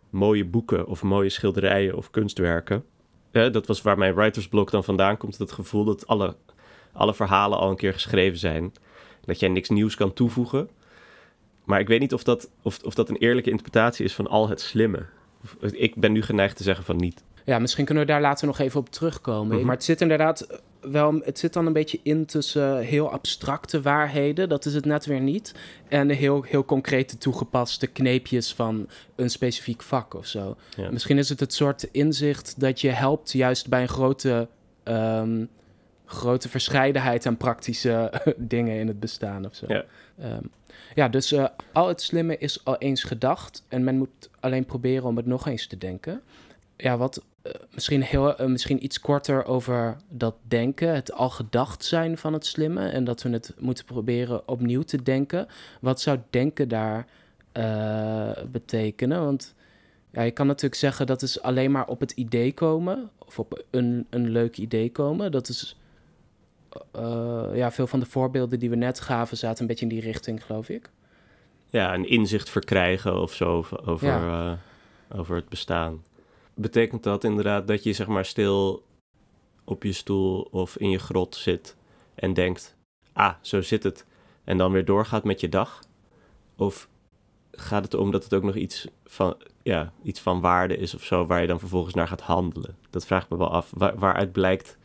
mooie 0.09 0.45
boeken 0.45 0.87
of 0.87 1.03
mooie 1.03 1.29
schilderijen 1.29 1.95
of 1.95 2.09
kunstwerken, 2.09 2.85
dat 3.31 3.67
was 3.67 3.81
waar 3.81 3.97
mijn 3.97 4.13
writersblok 4.13 4.71
dan 4.71 4.83
vandaan 4.83 5.17
komt, 5.17 5.37
het 5.37 5.51
gevoel 5.51 5.83
dat 5.83 6.07
alle, 6.07 6.35
alle 6.93 7.13
verhalen 7.13 7.57
al 7.57 7.69
een 7.69 7.75
keer 7.75 7.93
geschreven 7.93 8.39
zijn. 8.39 8.73
Dat 9.29 9.39
jij 9.39 9.49
niks 9.49 9.69
nieuws 9.69 9.95
kan 9.95 10.13
toevoegen. 10.13 10.69
Maar 11.63 11.79
ik 11.79 11.87
weet 11.87 11.99
niet 11.99 12.13
of 12.13 12.23
dat, 12.23 12.49
of, 12.61 12.79
of 12.83 12.93
dat 12.93 13.09
een 13.09 13.17
eerlijke 13.17 13.49
interpretatie 13.49 14.05
is 14.05 14.13
van 14.13 14.27
al 14.27 14.49
het 14.49 14.61
slimme. 14.61 15.05
Ik 15.71 15.95
ben 15.95 16.11
nu 16.11 16.21
geneigd 16.21 16.57
te 16.57 16.63
zeggen 16.63 16.85
van 16.85 16.95
niet. 16.95 17.23
Ja, 17.45 17.59
misschien 17.59 17.85
kunnen 17.85 18.05
we 18.05 18.11
daar 18.11 18.21
later 18.21 18.47
nog 18.47 18.59
even 18.59 18.79
op 18.79 18.89
terugkomen. 18.89 19.55
Mhm. 19.55 19.65
Maar 19.65 19.75
het 19.75 19.83
zit 19.83 20.01
inderdaad 20.01 20.61
wel, 20.81 21.21
het 21.23 21.39
zit 21.39 21.53
dan 21.53 21.65
een 21.65 21.73
beetje 21.73 21.99
in 22.03 22.25
tussen 22.25 22.79
heel 22.79 23.11
abstracte 23.11 23.81
waarheden, 23.81 24.49
dat 24.49 24.65
is 24.65 24.73
het 24.73 24.85
net 24.85 25.05
weer 25.05 25.19
niet, 25.19 25.55
en 25.87 26.09
heel, 26.09 26.43
heel 26.43 26.65
concrete 26.65 27.17
toegepaste 27.17 27.87
kneepjes 27.87 28.53
van 28.53 28.89
een 29.15 29.29
specifiek 29.29 29.81
vak 29.81 30.13
of 30.13 30.25
zo. 30.25 30.55
Misschien 30.91 31.17
is 31.17 31.29
het 31.29 31.39
het 31.39 31.53
soort 31.53 31.87
inzicht 31.91 32.59
dat 32.59 32.81
je 32.81 32.89
helpt 32.89 33.31
juist 33.31 33.69
bij 33.69 33.81
een 33.81 33.87
grote, 33.87 34.47
um, 34.83 35.49
grote 36.09 36.49
verscheidenheid 36.49 37.25
aan 37.25 37.37
praktische 37.37 38.21
dingen 38.37 38.79
in 38.79 38.87
het 38.87 38.99
bestaan 38.99 39.45
of 39.45 39.55
zo. 39.55 39.65
Ja. 39.67 39.85
Ehm, 40.19 40.43
ja, 40.95 41.09
dus 41.09 41.31
uh, 41.31 41.45
al 41.71 41.87
het 41.87 42.01
slimme 42.01 42.37
is 42.37 42.65
al 42.65 42.77
eens 42.77 43.03
gedacht 43.03 43.63
en 43.67 43.83
men 43.83 43.97
moet 43.97 44.29
alleen 44.39 44.65
proberen 44.65 45.03
om 45.03 45.17
het 45.17 45.25
nog 45.25 45.47
eens 45.47 45.67
te 45.67 45.77
denken. 45.77 46.21
Ja, 46.77 46.97
wat 46.97 47.23
uh, 47.43 47.53
misschien, 47.73 48.01
heel, 48.01 48.41
uh, 48.41 48.47
misschien 48.47 48.83
iets 48.83 48.99
korter 48.99 49.45
over 49.45 49.97
dat 50.09 50.35
denken, 50.41 50.95
het 50.95 51.13
al 51.13 51.29
gedacht 51.29 51.83
zijn 51.83 52.17
van 52.17 52.33
het 52.33 52.45
slimme 52.45 52.87
en 52.87 53.03
dat 53.03 53.21
we 53.21 53.29
het 53.29 53.53
moeten 53.59 53.85
proberen 53.85 54.47
opnieuw 54.47 54.81
te 54.81 55.03
denken. 55.03 55.47
Wat 55.81 56.01
zou 56.01 56.19
denken 56.29 56.67
daar 56.67 57.05
betekenen? 58.51 59.23
Want 59.23 59.53
ja, 60.11 60.21
je 60.21 60.31
kan 60.31 60.47
natuurlijk 60.47 60.81
zeggen 60.81 61.07
dat 61.07 61.21
is 61.21 61.41
alleen 61.41 61.71
maar 61.71 61.87
op 61.87 61.99
het 61.99 62.11
idee 62.11 62.53
komen 62.53 63.09
of 63.17 63.39
op 63.39 63.63
een, 63.69 64.07
een 64.09 64.29
leuk 64.29 64.57
idee 64.57 64.91
komen. 64.91 65.31
Dat 65.31 65.49
is 65.49 65.78
ja, 67.53 67.71
veel 67.71 67.87
van 67.87 67.99
de 67.99 68.05
voorbeelden 68.05 68.59
die 68.59 68.69
we 68.69 68.75
net 68.75 68.99
gaven 68.99 69.37
zaten 69.37 69.61
een 69.61 69.67
beetje 69.67 69.85
in 69.85 69.91
die 69.91 70.01
richting, 70.01 70.45
geloof 70.45 70.69
ik. 70.69 70.89
Ja, 71.65 71.93
een 71.93 72.09
inzicht 72.09 72.49
verkrijgen 72.49 73.21
of 73.21 73.33
zo 73.33 73.65
over, 73.85 74.59
over 75.15 75.35
het 75.35 75.49
bestaan. 75.49 76.03
Betekent 76.53 77.03
dat 77.03 77.23
inderdaad 77.23 77.67
dat 77.67 77.83
je 77.83 77.93
zeg 77.93 78.07
maar 78.07 78.25
stil 78.25 78.83
op 79.63 79.83
je 79.83 79.93
stoel 79.93 80.41
of 80.41 80.77
in 80.77 80.89
je 80.89 80.99
grot 80.99 81.35
zit 81.35 81.75
en 82.15 82.33
denkt: 82.33 82.75
ah, 83.13 83.33
zo 83.41 83.61
zit 83.61 83.83
het. 83.83 84.05
En 84.43 84.57
dan 84.57 84.71
weer 84.71 84.85
doorgaat 84.85 85.23
met 85.23 85.39
je 85.39 85.49
dag? 85.49 85.83
Of 86.55 86.89
gaat 87.51 87.83
het 87.83 87.93
om 87.93 88.11
dat 88.11 88.23
het 88.23 88.33
ook 88.33 88.43
nog 88.43 88.55
iets 88.55 88.87
van, 89.05 89.37
ja, 89.63 89.93
iets 90.03 90.19
van 90.19 90.41
waarde 90.41 90.77
is 90.77 90.95
of 90.95 91.03
zo, 91.03 91.25
waar 91.25 91.41
je 91.41 91.47
dan 91.47 91.59
vervolgens 91.59 91.93
naar 91.93 92.07
gaat 92.07 92.21
handelen? 92.21 92.77
Dat 92.89 93.05
vraagt 93.05 93.29
me 93.29 93.37
wel 93.37 93.51
af. 93.51 93.71
Waar, 93.73 93.97
waaruit 93.97 94.31
blijkt 94.31 94.77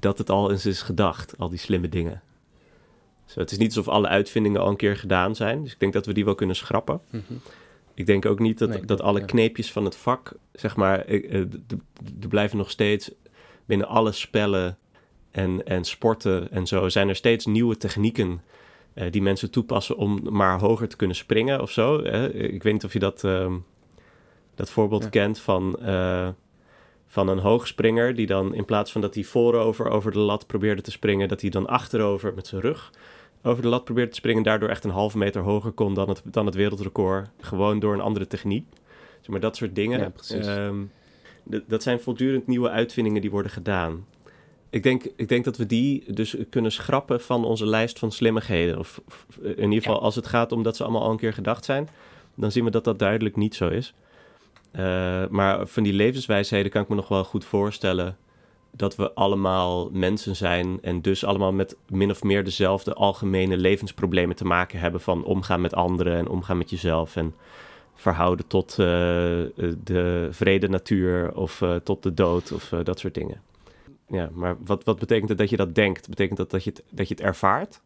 dat 0.00 0.18
het 0.18 0.30
al 0.30 0.50
eens 0.50 0.66
is 0.66 0.82
gedacht, 0.82 1.38
al 1.38 1.48
die 1.48 1.58
slimme 1.58 1.88
dingen? 1.88 2.22
Zo, 3.24 3.40
het 3.40 3.50
is 3.50 3.58
niet 3.58 3.76
alsof 3.76 3.88
alle 3.88 4.08
uitvindingen 4.08 4.60
al 4.60 4.68
een 4.68 4.76
keer 4.76 4.96
gedaan 4.96 5.36
zijn. 5.36 5.62
Dus 5.62 5.72
ik 5.72 5.80
denk 5.80 5.92
dat 5.92 6.06
we 6.06 6.12
die 6.12 6.24
wel 6.24 6.34
kunnen 6.34 6.56
schrappen. 6.56 7.00
Mhm. 7.10 7.32
Ik 7.94 8.06
denk 8.06 8.26
ook 8.26 8.38
niet 8.38 8.58
dat, 8.58 8.88
dat 8.88 9.00
alle 9.00 9.24
kneepjes 9.24 9.72
van 9.72 9.84
het 9.84 9.96
vak, 9.96 10.32
zeg 10.52 10.76
maar, 10.76 11.00
eh, 11.00 11.40
er 12.20 12.28
blijven 12.28 12.58
nog 12.58 12.70
steeds 12.70 13.10
binnen 13.66 13.88
alle 13.88 14.12
spellen 14.12 14.78
en, 15.30 15.66
en 15.66 15.84
sporten 15.84 16.50
en 16.50 16.66
zo, 16.66 16.88
zijn 16.88 17.08
er 17.08 17.16
steeds 17.16 17.46
nieuwe 17.46 17.76
technieken 17.76 18.42
uh, 18.94 19.10
die 19.10 19.22
mensen 19.22 19.50
toepassen 19.50 19.96
om 19.96 20.20
maar 20.30 20.60
hoger 20.60 20.88
te 20.88 20.96
kunnen 20.96 21.16
springen 21.16 21.60
of 21.60 21.70
zo. 21.70 21.98
Ik 22.32 22.62
weet 22.62 22.72
niet 22.72 22.84
of 22.84 22.92
je 22.92 22.98
dat, 22.98 23.24
uh, 23.24 23.54
dat 24.54 24.70
voorbeeld 24.70 25.08
kent 25.08 25.38
van, 25.38 25.78
van 27.08 27.28
een 27.28 27.38
hoogspringer 27.38 28.14
die 28.14 28.26
dan 28.26 28.54
in 28.54 28.64
plaats 28.64 28.92
van 28.92 29.00
dat 29.00 29.14
hij 29.14 29.24
voorover 29.24 29.88
over 29.88 30.12
de 30.12 30.18
lat 30.18 30.46
probeerde 30.46 30.82
te 30.82 30.90
springen, 30.90 31.28
dat 31.28 31.40
hij 31.40 31.50
dan 31.50 31.66
achterover 31.66 32.34
met 32.34 32.46
zijn 32.46 32.60
rug 32.60 32.92
over 33.42 33.62
de 33.62 33.68
lat 33.68 33.84
probeerde 33.84 34.10
te 34.10 34.16
springen, 34.16 34.42
daardoor 34.42 34.68
echt 34.68 34.84
een 34.84 34.90
halve 34.90 35.18
meter 35.18 35.42
hoger 35.42 35.72
kon 35.72 35.94
dan 35.94 36.08
het, 36.08 36.22
dan 36.24 36.46
het 36.46 36.54
wereldrecord, 36.54 37.28
gewoon 37.40 37.78
door 37.78 37.94
een 37.94 38.00
andere 38.00 38.26
techniek. 38.26 38.64
Zeg 39.20 39.28
maar 39.28 39.40
dat 39.40 39.56
soort 39.56 39.74
dingen. 39.74 40.12
Ja, 40.28 40.66
um, 40.66 40.90
dat 41.66 41.82
zijn 41.82 42.00
voortdurend 42.00 42.46
nieuwe 42.46 42.70
uitvindingen 42.70 43.20
die 43.20 43.30
worden 43.30 43.52
gedaan 43.52 44.04
ik 44.70 44.82
denk, 44.82 45.04
ik 45.16 45.28
denk 45.28 45.44
dat 45.44 45.56
we 45.56 45.66
die 45.66 46.12
dus 46.12 46.36
kunnen 46.50 46.72
schrappen 46.72 47.20
van 47.20 47.44
onze 47.44 47.66
lijst 47.66 47.98
van 47.98 48.12
slimmigheden. 48.12 48.78
Of, 48.78 49.00
in 49.42 49.72
ieder 49.72 49.82
geval 49.82 50.00
als 50.00 50.14
het 50.14 50.26
gaat 50.26 50.52
om 50.52 50.62
dat 50.62 50.76
ze 50.76 50.82
allemaal 50.82 51.02
al 51.02 51.10
een 51.10 51.16
keer 51.16 51.32
gedacht 51.32 51.64
zijn, 51.64 51.88
dan 52.34 52.52
zien 52.52 52.64
we 52.64 52.70
dat 52.70 52.84
dat 52.84 52.98
duidelijk 52.98 53.36
niet 53.36 53.54
zo 53.54 53.68
is. 53.68 53.94
Uh, 54.72 55.26
maar 55.26 55.66
van 55.66 55.82
die 55.82 55.92
levenswijsheden 55.92 56.70
kan 56.70 56.82
ik 56.82 56.88
me 56.88 56.94
nog 56.94 57.08
wel 57.08 57.24
goed 57.24 57.44
voorstellen 57.44 58.16
dat 58.70 58.96
we 58.96 59.12
allemaal 59.12 59.90
mensen 59.92 60.36
zijn 60.36 60.78
en 60.82 61.02
dus 61.02 61.24
allemaal 61.24 61.52
met 61.52 61.76
min 61.88 62.10
of 62.10 62.22
meer 62.22 62.44
dezelfde 62.44 62.94
algemene 62.94 63.56
levensproblemen 63.56 64.36
te 64.36 64.44
maken 64.44 64.80
hebben 64.80 65.00
van 65.00 65.24
omgaan 65.24 65.60
met 65.60 65.74
anderen 65.74 66.16
en 66.16 66.28
omgaan 66.28 66.58
met 66.58 66.70
jezelf 66.70 67.16
en 67.16 67.34
verhouden 67.94 68.46
tot 68.46 68.70
uh, 68.70 68.76
de 69.84 70.28
vrede 70.30 70.68
natuur 70.68 71.34
of 71.34 71.60
uh, 71.60 71.74
tot 71.74 72.02
de 72.02 72.14
dood 72.14 72.52
of 72.52 72.68
dat 72.68 72.98
soort 72.98 73.14
dingen 73.14 73.40
ja, 74.08 74.30
maar 74.32 74.56
wat, 74.64 74.84
wat 74.84 74.98
betekent 74.98 75.28
het 75.28 75.38
dat 75.38 75.50
je 75.50 75.56
dat 75.56 75.74
denkt? 75.74 76.08
Betekent 76.08 76.38
dat 76.38 76.50
dat 76.50 76.64
je 76.64 76.72
dat 76.90 77.08
je 77.08 77.14
het 77.14 77.24
ervaart? 77.24 77.80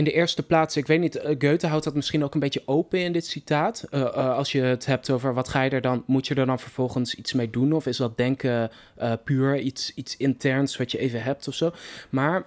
In 0.00 0.06
de 0.06 0.12
eerste 0.12 0.42
plaats, 0.42 0.76
ik 0.76 0.86
weet 0.86 1.00
niet, 1.00 1.16
uh, 1.16 1.22
Goethe 1.22 1.66
houdt 1.66 1.84
dat 1.84 1.94
misschien 1.94 2.24
ook 2.24 2.34
een 2.34 2.40
beetje 2.40 2.62
open 2.64 2.98
in 2.98 3.12
dit 3.12 3.26
citaat. 3.26 3.84
Uh, 3.90 4.00
uh, 4.00 4.36
als 4.36 4.52
je 4.52 4.60
het 4.60 4.86
hebt 4.86 5.10
over 5.10 5.34
wat 5.34 5.48
ga 5.48 5.62
je 5.62 5.70
er 5.70 5.80
dan, 5.80 6.02
moet 6.06 6.26
je 6.26 6.34
er 6.34 6.46
dan 6.46 6.58
vervolgens 6.58 7.14
iets 7.14 7.32
mee 7.32 7.50
doen? 7.50 7.72
Of 7.72 7.86
is 7.86 7.96
dat 7.96 8.16
denken 8.16 8.70
puur 9.24 9.58
iets, 9.58 9.94
iets 9.94 10.16
interns 10.16 10.76
wat 10.76 10.92
je 10.92 10.98
even 10.98 11.22
hebt 11.22 11.48
of 11.48 11.54
zo? 11.54 11.72
Maar 12.10 12.44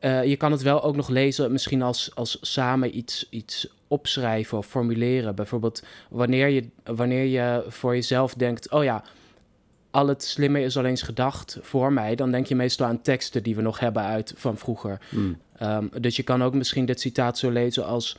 je 0.00 0.36
kan 0.36 0.52
het 0.52 0.62
wel 0.62 0.82
ook 0.82 0.96
nog 0.96 1.08
lezen, 1.08 1.52
misschien 1.52 1.82
als, 1.82 2.14
als 2.14 2.38
samen 2.40 2.96
iets, 2.96 3.26
iets 3.30 3.68
opschrijven 3.88 4.58
of 4.58 4.66
formuleren. 4.66 5.34
Bijvoorbeeld 5.34 5.82
wanneer 6.10 6.48
je, 6.48 6.68
wanneer 6.84 7.24
je 7.24 7.64
voor 7.68 7.94
jezelf 7.94 8.34
denkt, 8.34 8.70
oh 8.70 8.84
ja, 8.84 9.04
al 9.90 10.08
het 10.08 10.24
slimme 10.24 10.60
is 10.60 10.76
al 10.76 10.84
eens 10.84 11.02
gedacht 11.02 11.58
voor 11.60 11.92
mij, 11.92 12.14
dan 12.14 12.30
denk 12.30 12.46
je 12.46 12.54
meestal 12.54 12.86
aan 12.86 13.02
teksten 13.02 13.42
die 13.42 13.56
we 13.56 13.62
nog 13.62 13.78
hebben 13.78 14.02
uit 14.02 14.34
van 14.36 14.58
vroeger. 14.58 15.00
Hmm. 15.08 15.38
Ehm, 15.62 15.86
dus 16.00 16.16
je 16.16 16.22
kan 16.22 16.42
ook 16.42 16.54
misschien 16.54 16.84
dit 16.84 17.00
citaat 17.00 17.38
zo 17.38 17.50
lezen 17.50 17.84
als 17.84 18.16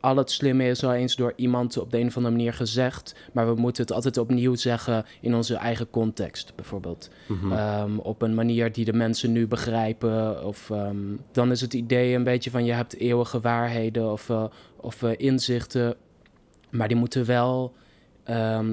al 0.00 0.16
het 0.16 0.30
slimme 0.30 0.68
is 0.68 0.84
al 0.84 0.92
eens 0.92 1.16
door 1.16 1.32
iemand 1.36 1.78
op 1.78 1.90
de 1.90 1.98
een 1.98 2.06
of 2.06 2.16
andere 2.16 2.34
manier 2.34 2.52
gezegd, 2.52 3.14
maar 3.32 3.54
we 3.54 3.60
moeten 3.60 3.82
het 3.82 3.92
altijd 3.92 4.18
opnieuw 4.18 4.54
zeggen 4.54 5.04
in 5.20 5.34
onze 5.34 5.54
eigen 5.54 5.90
context, 5.90 6.52
bijvoorbeeld. 6.54 7.10
Mhm. 7.26 7.52
Ehm, 7.52 7.96
op 7.96 8.22
een 8.22 8.34
manier 8.34 8.72
die 8.72 8.84
de 8.84 8.92
mensen 8.92 9.32
nu 9.32 9.46
begrijpen. 9.46 10.44
Of 10.44 10.70
ehm, 10.70 10.96
dan 11.32 11.50
is 11.50 11.60
het 11.60 11.74
idee 11.74 12.14
een 12.14 12.24
beetje 12.24 12.50
van 12.50 12.64
je 12.64 12.72
hebt 12.72 12.96
eeuwige 12.96 13.40
waarheden 13.40 14.12
of, 14.12 14.28
uh, 14.28 14.44
of 14.76 15.02
uh, 15.02 15.10
inzichten, 15.16 15.96
maar 16.70 16.88
die 16.88 16.96
moeten 16.96 17.26
wel 17.26 17.72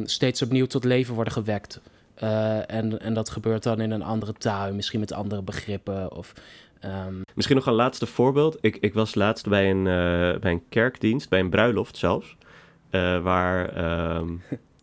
steeds 0.04 0.42
opnieuw 0.42 0.66
tot 0.66 0.84
leven 0.84 1.16
worden 1.16 1.34
gewekt. 1.34 1.82
Uh, 2.24 2.72
en, 2.72 3.02
en 3.02 3.14
dat 3.14 3.30
gebeurt 3.30 3.64
dan 3.64 3.82
in 3.82 3.92
een 3.92 4.04
andere 4.04 4.34
taal, 4.34 4.74
misschien 4.74 5.00
met 5.00 5.14
andere 5.14 5.42
begrippen. 5.42 6.12
Of, 6.16 6.34
um... 6.86 7.22
Misschien 7.36 7.56
nog 7.56 7.66
een 7.66 7.74
laatste 7.74 8.06
voorbeeld. 8.06 8.58
Ik, 8.62 8.78
ik 8.78 8.94
was 8.94 9.16
laatst 9.16 9.50
bij 9.50 9.70
een, 9.70 9.78
uh, 9.78 10.40
bij 10.40 10.52
een 10.52 10.68
kerkdienst, 10.70 11.30
bij 11.30 11.40
een 11.40 11.50
bruiloft 11.50 11.98
zelfs. 11.98 12.38
Uh, 12.92 13.22
waar, 13.24 13.78
um, 14.18 14.42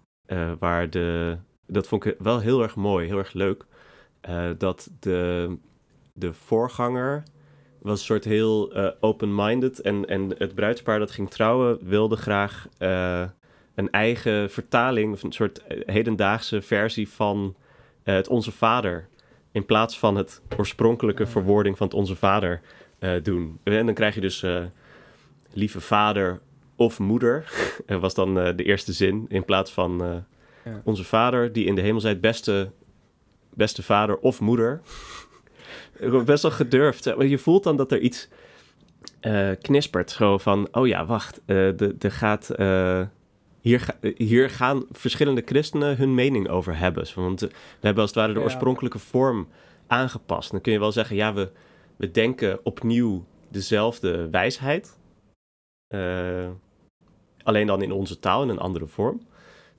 waar 0.59 0.91
de. 0.91 1.37
Dat 1.67 1.89
vond 1.89 2.05
ik 2.05 2.17
wel 2.19 2.41
heel 2.41 2.63
erg 2.63 2.77
mooi, 2.77 3.07
heel 3.07 3.19
erg 3.19 3.33
leuk. 3.33 3.65
dat 4.59 4.91
de, 5.01 5.57
de 6.13 6.33
voorganger 6.33 7.23
was 7.81 7.99
een 7.99 8.05
soort 8.05 8.25
heel 8.25 8.75
open-minded. 9.01 9.81
En, 9.81 10.05
en 10.07 10.35
het 10.39 10.55
bruidspaar 10.55 10.99
dat 10.99 11.11
ging 11.11 11.31
trouwen 11.31 11.79
wilde 11.83 12.17
graag 12.17 12.69
een 13.75 13.91
eigen 13.91 14.51
vertaling, 14.51 15.13
of 15.13 15.23
een 15.23 15.33
soort 15.33 15.67
eh, 15.67 15.79
hedendaagse 15.87 16.63
versie 16.63 17.09
van 17.09 17.55
het 18.03 18.29
Onze 18.29 18.53
Vader. 18.53 19.09
In 19.55 19.65
plaats 19.65 19.99
van 19.99 20.17
het 20.17 20.43
oorspronkelijke 20.57 21.27
verwoording 21.27 21.77
van 21.77 21.87
het 21.87 21.97
Onze 21.97 22.17
Vader 22.17 22.61
uh, 23.01 23.13
doen. 23.23 23.59
En 23.63 23.87
dan 23.87 23.95
krijg 23.95 24.15
je 24.15 24.21
dus 24.21 24.43
uh, 24.43 24.65
lieve 25.53 25.81
vader 25.81 26.41
of 26.77 26.99
moeder. 26.99 27.53
Dat 27.87 28.01
was 28.07 28.15
dan 28.15 28.35
de 28.35 28.65
eerste 28.65 28.93
zin. 28.93 29.27
In 29.29 29.45
plaats 29.45 29.73
van 29.73 30.25
ja. 30.65 30.81
Onze 30.85 31.05
Vader 31.05 31.53
die 31.53 31.65
in 31.65 31.75
de 31.75 31.81
hemel 31.81 32.01
zijt, 32.01 32.21
beste, 32.21 32.71
beste 33.53 33.83
vader 33.83 34.19
of 34.19 34.41
moeder. 34.41 34.81
Best 36.25 36.43
wel 36.43 36.51
gedurfd. 36.53 37.05
Je 37.05 37.39
voelt 37.39 37.65
dan 37.65 37.77
dat 37.77 37.93
er 37.93 37.99
iets 37.99 38.29
knispert. 39.61 40.11
Zo 40.11 40.39
van, 40.39 40.69
oh 40.73 40.87
ja, 40.87 41.07
wacht. 41.07 41.41
Er 41.47 42.13
gaat 42.13 42.51
hier, 43.65 43.87
hier 44.17 44.51
gaan 44.51 44.85
verschillende 44.91 45.43
christenen 45.45 45.97
hun 45.97 46.15
mening 46.15 46.49
over 46.49 46.79
hebben. 46.79 47.07
Want 47.15 47.41
we 47.41 47.51
hebben 47.81 48.03
als 48.03 48.11
het 48.11 48.21
ware 48.21 48.33
de 48.33 48.41
oorspronkelijke 48.41 48.99
vorm 48.99 49.49
aangepast. 49.87 50.51
Dan 50.51 50.61
kun 50.61 50.73
je 50.73 50.79
wel 50.79 50.93
zeggen, 50.93 51.17
ja, 51.17 51.35
we, 51.35 51.51
we 51.97 52.11
denken 52.11 52.65
opnieuw 52.65 53.25
dezelfde 53.49 54.31
wijsheid. 54.31 54.99
Uh, 55.95 56.49
alleen 57.43 57.67
dan 57.67 57.83
in 57.83 57.93
onze 57.93 58.19
taal, 58.19 58.43
in 58.43 58.49
een 58.49 58.59
andere 58.59 58.87
vorm. 58.87 59.21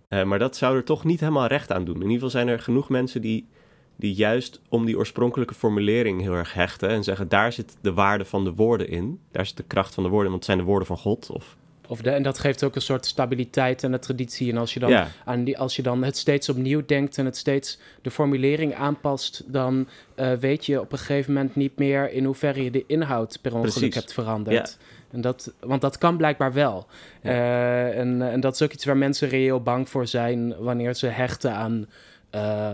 Uh, 0.10 0.24
maar 0.24 0.40
dat 0.40 0.56
zou 0.56 0.76
er 0.76 0.84
toch 0.84 1.04
niet 1.04 1.20
helemaal 1.20 1.48
recht 1.48 1.72
aan 1.72 1.86
doen. 1.86 1.96
In 1.96 2.02
ieder 2.02 2.14
geval 2.14 2.30
zijn 2.30 2.48
er 2.48 2.60
genoeg 2.60 2.90
mensen 2.90 3.22
die, 3.22 3.48
die 3.96 4.14
juist 4.14 4.62
om 4.70 4.86
die 4.86 4.98
oorspronkelijke 4.98 5.54
formulering 5.54 6.22
heel 6.22 6.34
erg 6.34 6.54
hechten. 6.54 6.90
En 6.90 7.04
zeggen, 7.04 7.30
daar 7.30 7.54
zit 7.54 7.78
de 7.82 7.94
waarde 7.94 8.26
van 8.26 8.44
de 8.44 8.54
woorden 8.54 8.90
in. 8.90 9.20
Daar 9.32 9.46
zit 9.46 9.58
de 9.58 9.64
kracht 9.64 9.94
van 9.94 10.04
de 10.04 10.10
woorden, 10.10 10.32
want 10.32 10.46
het 10.46 10.54
zijn 10.54 10.66
de 10.66 10.72
woorden 10.72 10.88
van 10.88 10.98
God. 10.98 11.30
Of 11.30 11.58
of 11.88 12.02
de, 12.02 12.10
en 12.10 12.24
dat 12.24 12.40
geeft 12.40 12.64
ook 12.64 12.76
een 12.76 12.82
soort 12.82 13.06
stabiliteit 13.06 13.84
en 13.84 13.92
de 13.92 14.00
traditie. 14.00 14.52
En 14.52 14.58
als 14.58 14.74
je, 14.74 14.80
dan 14.80 15.06
aan 15.26 15.44
die, 15.44 15.58
als 15.58 15.76
je 15.76 15.82
dan 15.82 16.04
het 16.04 16.18
steeds 16.18 16.50
opnieuw 16.50 16.86
denkt 16.86 17.18
en 17.18 17.26
het 17.26 17.38
steeds 17.38 17.80
de 18.02 18.12
formulering 18.12 18.76
aanpast, 18.76 19.44
dan 19.46 19.88
uh, 20.16 20.34
weet 20.34 20.66
je 20.66 20.82
op 20.82 20.92
een 20.92 20.98
gegeven 20.98 21.34
moment 21.34 21.56
niet 21.56 21.78
meer 21.78 22.12
in 22.12 22.26
hoeverre 22.26 22.64
je 22.64 22.72
de 22.72 22.84
inhoud 22.88 23.40
per 23.42 23.56
ongeluk 23.56 23.94
hebt 23.94 24.14
veranderd. 24.14 24.78
Ja. 24.80 24.86
En 25.12 25.22
dat, 25.22 25.54
want 25.60 25.82
dat 25.82 25.98
kan 25.98 26.18
blijkbaar 26.18 26.54
wel. 26.54 26.88
Uh, 27.24 27.98
en, 27.98 28.32
en 28.32 28.40
dat 28.40 28.54
is 28.54 28.62
ook 28.62 28.72
iets 28.72 28.86
waar 28.86 28.98
mensen 28.98 29.30
reëel 29.30 29.62
bang 29.62 29.90
voor 29.90 30.08
zijn 30.08 30.58
wanneer 30.58 30.94
ze 30.94 31.08
hechten 31.08 31.52
aan. 31.52 31.88
Uh, 32.36 32.72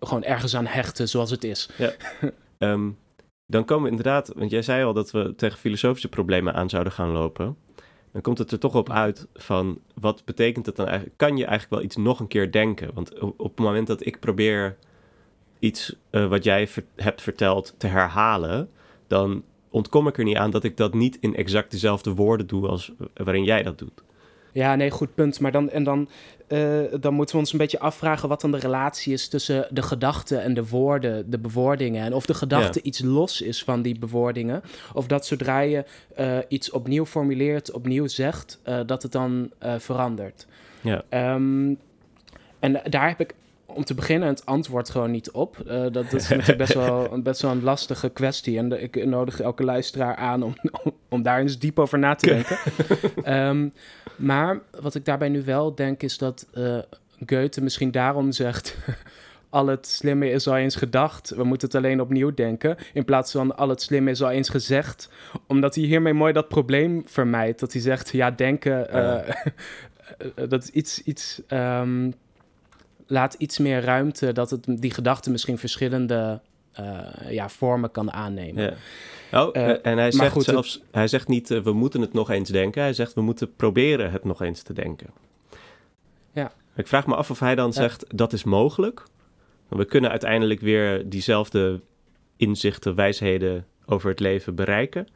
gewoon 0.00 0.24
ergens 0.24 0.56
aan 0.56 0.66
hechten 0.66 1.08
zoals 1.08 1.30
het 1.30 1.44
is. 1.44 1.68
Ja. 1.76 1.92
um, 2.58 2.98
dan 3.46 3.64
komen 3.64 3.84
we 3.84 3.90
inderdaad, 3.90 4.32
want 4.34 4.50
jij 4.50 4.62
zei 4.62 4.84
al 4.84 4.92
dat 4.92 5.10
we 5.10 5.34
tegen 5.36 5.58
filosofische 5.58 6.08
problemen 6.08 6.54
aan 6.54 6.68
zouden 6.68 6.92
gaan 6.92 7.10
lopen 7.10 7.56
dan 8.14 8.22
komt 8.22 8.38
het 8.38 8.52
er 8.52 8.58
toch 8.58 8.74
op 8.74 8.90
uit 8.90 9.26
van 9.34 9.78
wat 9.94 10.24
betekent 10.24 10.66
het 10.66 10.76
dan 10.76 10.86
eigenlijk? 10.86 11.16
Kan 11.18 11.36
je 11.36 11.44
eigenlijk 11.44 11.70
wel 11.70 11.82
iets 11.82 11.96
nog 11.96 12.20
een 12.20 12.26
keer 12.26 12.52
denken? 12.52 12.90
Want 12.94 13.18
op, 13.18 13.56
het 13.56 13.58
moment 13.58 13.86
dat 13.86 14.06
ik 14.06 14.20
probeer 14.20 14.76
iets 15.58 15.96
uh, 16.10 16.28
wat 16.28 16.44
jij 16.44 16.68
hebt 16.96 17.22
verteld 17.22 17.74
te 17.76 17.86
herhalen, 17.86 18.70
dan 19.06 19.42
ontkom 19.70 20.06
ik 20.06 20.18
er 20.18 20.24
niet 20.24 20.36
aan 20.36 20.50
dat 20.50 20.64
ik 20.64 20.76
dat 20.76 20.94
niet 20.94 21.18
in 21.20 21.36
exact 21.36 21.70
dezelfde 21.70 22.14
woorden 22.14 22.46
doe 22.46 22.68
als 22.68 22.92
waarin 23.14 23.44
jij 23.44 23.62
dat 23.62 23.78
doet. 23.78 24.02
Ja, 24.54 24.74
nee, 24.74 24.90
goed 24.90 25.14
punt. 25.14 25.40
Maar 25.40 25.52
dan, 25.52 25.70
en 25.70 25.84
dan, 25.84 26.08
uh, 26.48 26.80
dan 27.00 27.14
moeten 27.14 27.34
we 27.34 27.40
ons 27.40 27.52
een 27.52 27.58
beetje 27.58 27.78
afvragen 27.78 28.28
wat 28.28 28.40
dan 28.40 28.50
de 28.50 28.58
relatie 28.58 29.12
is 29.12 29.28
tussen 29.28 29.66
de 29.70 29.82
gedachten 29.82 30.42
en 30.42 30.54
de 30.54 30.68
woorden, 30.68 31.30
de 31.30 31.38
bewoordingen. 31.38 32.04
En 32.04 32.12
of 32.12 32.26
de 32.26 32.34
gedachte 32.34 32.82
iets 32.82 33.02
los 33.02 33.40
is 33.40 33.64
van 33.64 33.82
die 33.82 33.98
bewoordingen. 33.98 34.62
Of 34.92 35.06
dat 35.06 35.26
zodra 35.26 35.60
je 35.60 35.84
uh, 36.18 36.38
iets 36.48 36.70
opnieuw 36.70 37.06
formuleert, 37.06 37.72
opnieuw 37.72 38.06
zegt, 38.06 38.60
uh, 38.68 38.80
dat 38.86 39.02
het 39.02 39.12
dan 39.12 39.50
verandert. 39.78 40.46
Ja. 40.80 41.34
Um, 41.34 41.78
en 42.58 42.80
daar 42.90 43.08
heb 43.08 43.20
ik 43.20 43.34
om 43.74 43.84
te 43.84 43.94
beginnen 43.94 44.28
het 44.28 44.46
antwoord 44.46 44.90
gewoon 44.90 45.10
niet 45.10 45.30
op. 45.30 45.56
Uh, 45.66 45.86
dat 45.90 46.12
is 46.12 46.28
natuurlijk 46.28 46.58
best 46.58 46.74
wel, 46.74 47.08
best 47.22 47.42
wel 47.42 47.50
een 47.50 47.62
lastige 47.62 48.08
kwestie. 48.08 48.58
En 48.58 48.68
de, 48.68 48.80
ik 48.80 49.06
nodig 49.06 49.40
elke 49.40 49.64
luisteraar 49.64 50.16
aan 50.16 50.42
om, 50.42 50.54
om, 51.08 51.22
daar 51.22 51.40
eens 51.40 51.58
diep 51.58 51.78
over 51.78 51.98
na 51.98 52.14
te 52.14 52.26
denken. 52.26 52.58
um, 53.38 53.72
maar 54.16 54.60
wat 54.80 54.94
ik 54.94 55.04
daarbij 55.04 55.28
nu 55.28 55.44
wel 55.44 55.74
denk 55.74 56.02
is 56.02 56.18
dat 56.18 56.46
uh, 56.54 56.78
Goethe 57.26 57.62
misschien 57.62 57.90
daarom 57.90 58.32
zegt... 58.32 58.76
al 59.50 59.66
het 59.66 59.86
slimme 59.86 60.30
is 60.30 60.48
al 60.48 60.56
eens 60.56 60.76
gedacht, 60.76 61.30
we 61.30 61.44
moeten 61.44 61.68
het 61.68 61.76
alleen 61.76 62.00
opnieuw 62.00 62.34
denken. 62.34 62.76
In 62.92 63.04
plaats 63.04 63.32
van 63.32 63.56
al 63.56 63.68
het 63.68 63.82
slimme 63.82 64.10
is 64.10 64.22
al 64.22 64.30
eens 64.30 64.48
gezegd. 64.48 65.08
Omdat 65.46 65.74
hij 65.74 65.84
hiermee 65.84 66.12
mooi 66.12 66.32
dat 66.32 66.48
probleem 66.48 67.02
vermijdt. 67.06 67.60
Dat 67.60 67.72
hij 67.72 67.82
zegt, 67.82 68.10
ja, 68.10 68.30
denken... 68.30 68.86
Uh, 68.94 69.34
dat 70.48 70.62
is 70.62 70.70
iets... 70.70 71.02
iets 71.02 71.42
um, 71.48 72.14
laat 73.06 73.34
iets 73.34 73.58
meer 73.58 73.80
ruimte 73.80 74.32
dat 74.32 74.50
het, 74.50 74.66
die 74.66 74.90
gedachte 74.90 75.30
misschien 75.30 75.58
verschillende 75.58 76.40
ja, 77.28 77.48
vormen 77.48 77.90
kan 77.90 78.12
aannemen. 78.12 78.62
Ja. 78.62 78.74
Oh, 79.44 79.56
uh, 79.56 79.86
en 79.86 79.98
hij 79.98 80.12
zegt 80.12 80.32
goed, 80.32 80.44
zelfs, 80.44 80.82
hij 80.90 81.08
zegt 81.08 81.28
niet 81.28 81.50
uh, 81.50 81.60
we 81.60 81.72
moeten 81.72 82.00
het 82.00 82.12
nog 82.12 82.30
eens 82.30 82.48
denken, 82.48 82.82
hij 82.82 82.92
zegt 82.92 83.14
we 83.14 83.20
moeten 83.20 83.54
proberen 83.54 84.10
het 84.10 84.24
nog 84.24 84.42
eens 84.42 84.62
te 84.62 84.72
denken. 84.72 85.06
Ja. 86.32 86.52
Ik 86.76 86.86
vraag 86.86 87.06
me 87.06 87.14
af 87.14 87.30
of 87.30 87.38
hij 87.38 87.54
dan 87.54 87.72
zegt 87.72 88.04
dat 88.16 88.32
is 88.32 88.44
mogelijk. 88.44 89.02
We 89.68 89.84
kunnen 89.84 90.10
uiteindelijk 90.10 90.60
weer 90.60 91.08
diezelfde 91.08 91.80
inzichten, 92.36 92.94
wijsheden 92.94 93.66
over 93.86 94.10
het 94.10 94.20
leven 94.20 94.54
bereiken. 94.54 95.06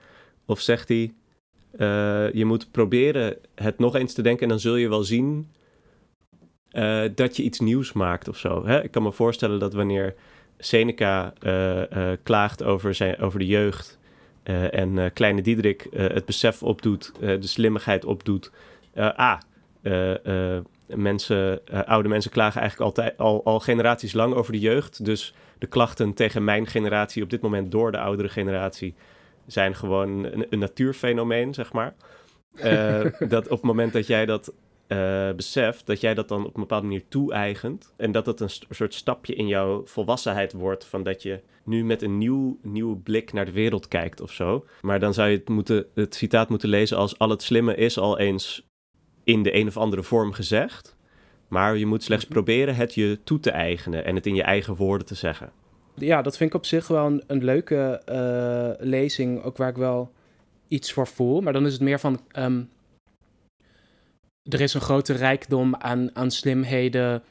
Of 0.46 0.60
zegt 0.60 0.88
hij, 0.88 1.12
je 2.32 2.44
moet 2.44 2.70
proberen 2.70 3.36
het 3.54 3.78
nog 3.78 3.94
eens 3.94 4.14
te 4.14 4.22
denken 4.22 4.42
en 4.42 4.48
dan 4.48 4.60
zul 4.60 4.76
je 4.76 4.88
wel 4.88 5.02
zien 5.02 5.50
dat 7.14 7.36
je 7.36 7.42
iets 7.42 7.60
nieuws 7.60 7.92
maakt 7.92 8.28
of 8.28 8.36
zo. 8.36 8.66
Hè? 8.66 8.82
Ik 8.82 8.90
kan 8.90 9.02
me 9.02 9.12
voorstellen 9.12 9.58
dat 9.58 9.72
wanneer 9.72 10.14
Seneca 10.58 11.32
uh, 11.42 11.76
uh, 11.76 12.10
klaagt 12.22 12.62
over, 12.62 12.94
zijn, 12.94 13.18
over 13.18 13.38
de 13.38 13.46
jeugd 13.46 13.98
en 14.70 15.12
kleine 15.12 15.42
Diederik 15.42 15.86
het 15.90 16.24
besef 16.24 16.62
opdoet, 16.62 17.12
de 17.20 17.46
slimmigheid 17.46 18.04
opdoet. 18.04 18.50
ah, 18.94 19.38
mensen, 20.86 21.60
oude 21.86 22.08
mensen 22.08 22.30
klagen 22.30 22.60
eigenlijk 22.60 22.90
altijd, 22.90 23.18
al, 23.18 23.44
al 23.44 23.60
generaties 23.60 24.12
lang 24.12 24.34
over 24.34 24.52
de 24.52 24.58
jeugd. 24.58 25.04
Dus 25.04 25.34
de 25.58 25.66
klachten 25.66 26.14
tegen 26.14 26.44
mijn 26.44 26.66
generatie 26.66 27.22
op 27.22 27.30
dit 27.30 27.40
moment 27.40 27.70
door 27.70 27.92
de 27.92 27.98
oudere 27.98 28.28
generatie 28.28 28.94
zijn 29.46 29.74
gewoon 29.74 30.24
een, 30.24 30.46
een 30.50 30.58
natuurfenomeen, 30.58 31.54
zeg 31.54 31.72
maar. 31.72 31.94
dat 33.28 33.44
op 33.44 33.50
het 33.50 33.62
moment 33.62 33.92
dat 33.92 34.06
jij 34.06 34.26
dat 34.26 34.52
uh, 34.88 35.30
beseft, 35.32 35.86
dat 35.86 36.00
jij 36.00 36.14
dat 36.14 36.28
dan 36.28 36.46
op 36.46 36.54
een 36.54 36.60
bepaalde 36.60 36.86
manier 36.86 37.04
toe-eigent. 37.08 37.92
En 37.96 38.12
dat 38.12 38.26
het 38.26 38.40
een, 38.40 38.50
soort 38.70 38.94
stapje 38.94 39.34
in 39.34 39.46
jouw 39.46 39.86
volwassenheid 39.86 40.52
wordt. 40.52 40.84
Van 40.84 41.02
dat 41.02 41.22
je 41.22 41.40
nu 41.64 41.84
met 41.84 42.02
een 42.02 42.18
nieuw, 42.18 42.58
nieuwe 42.62 42.96
blik 42.96 43.32
naar 43.32 43.44
de 43.44 43.52
wereld 43.52 43.88
kijkt 43.88 44.20
of 44.20 44.32
zo. 44.32 44.64
Maar 44.80 45.00
dan 45.00 45.14
zou 45.14 45.28
je 45.28 45.36
het, 45.36 45.48
moeten, 45.48 45.86
het 45.94 46.14
citaat 46.14 46.48
moeten 46.48 46.68
lezen 46.68 46.96
als: 46.96 47.18
Al 47.18 47.30
het 47.30 47.42
slimme 47.42 47.74
is 47.74 47.98
al 47.98 48.18
eens 48.18 48.66
in 49.24 49.42
de 49.42 49.54
een 49.54 49.66
of 49.66 49.76
andere 49.76 50.02
vorm 50.02 50.32
gezegd. 50.32 50.96
Maar 51.48 51.76
je 51.76 51.86
moet 51.86 52.02
slechts 52.02 52.24
mhm. 52.24 52.32
proberen 52.32 52.74
het 52.74 52.94
je 52.94 53.18
toe 53.24 53.40
te 53.40 53.50
eigenen 53.50 54.04
en 54.04 54.14
het 54.14 54.26
in 54.26 54.34
je 54.34 54.42
eigen 54.42 54.74
woorden 54.74 55.06
te 55.06 55.14
zeggen. 55.14 55.52
Ja, 55.94 56.22
dat 56.22 56.36
vind 56.36 56.50
ik 56.50 56.56
op 56.56 56.66
zich 56.66 56.88
wel 56.88 57.06
een, 57.06 57.22
een 57.26 57.44
leuke 57.44 58.02
uh, 58.08 58.86
lezing. 58.88 59.42
Ook 59.42 59.56
waar 59.56 59.68
ik 59.68 59.76
wel 59.76 60.12
iets 60.68 60.92
voor 60.92 61.06
voel. 61.06 61.40
Maar 61.40 61.52
dan 61.52 61.66
is 61.66 61.72
het 61.72 61.82
meer 61.82 62.00
van. 62.00 62.20
Um, 62.38 62.68
er 64.48 64.60
is 64.60 64.74
een 64.74 64.80
grote 64.80 65.12
rijkdom 65.12 65.74
aan, 65.74 66.16
aan 66.16 66.30
slimheden 66.30 67.22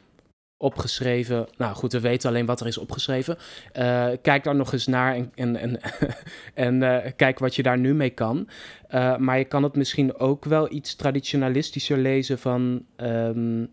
opgeschreven. 0.58 1.48
Nou 1.58 1.76
goed, 1.76 1.92
we 1.92 2.00
weten 2.00 2.30
alleen 2.30 2.46
wat 2.46 2.60
er 2.60 2.68
is 2.68 2.78
opgeschreven. 2.78 3.38
Uh, 3.78 4.10
kijk 4.22 4.44
daar 4.44 4.56
nog 4.56 4.74
eens 4.74 4.88
naar 4.88 5.16
en, 5.16 5.32
en, 5.36 5.56
en, 5.56 5.80
en 6.54 6.82
uh, 6.82 7.12
kijk 7.16 7.40
wat 7.40 7.56
je 7.56 7.64
daar 7.64 7.78
nu 7.78 7.94
mee 7.94 8.10
kan. 8.10 8.50
Uh, 8.90 9.18
maar 9.18 9.38
je 9.38 9.46
kan 9.46 9.64
het 9.64 9.76
misschien 9.76 10.20
ook 10.20 10.46
wel 10.46 10.72
iets 10.72 10.96
traditionalistischer 10.96 11.98
lezen 11.98 12.40
van... 12.40 12.86
Um, 12.98 13.70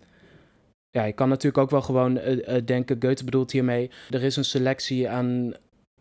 ja, 0.90 1.04
je 1.04 1.12
kan 1.12 1.28
natuurlijk 1.28 1.62
ook 1.62 1.70
wel 1.70 1.82
gewoon 1.82 2.20
denken, 2.64 2.96
Goethe 3.00 3.24
bedoelt 3.24 3.52
hiermee... 3.52 3.90
er 4.10 4.22
is 4.22 4.36
een 4.36 4.44
selectie 4.44 5.08
aan 5.08 5.52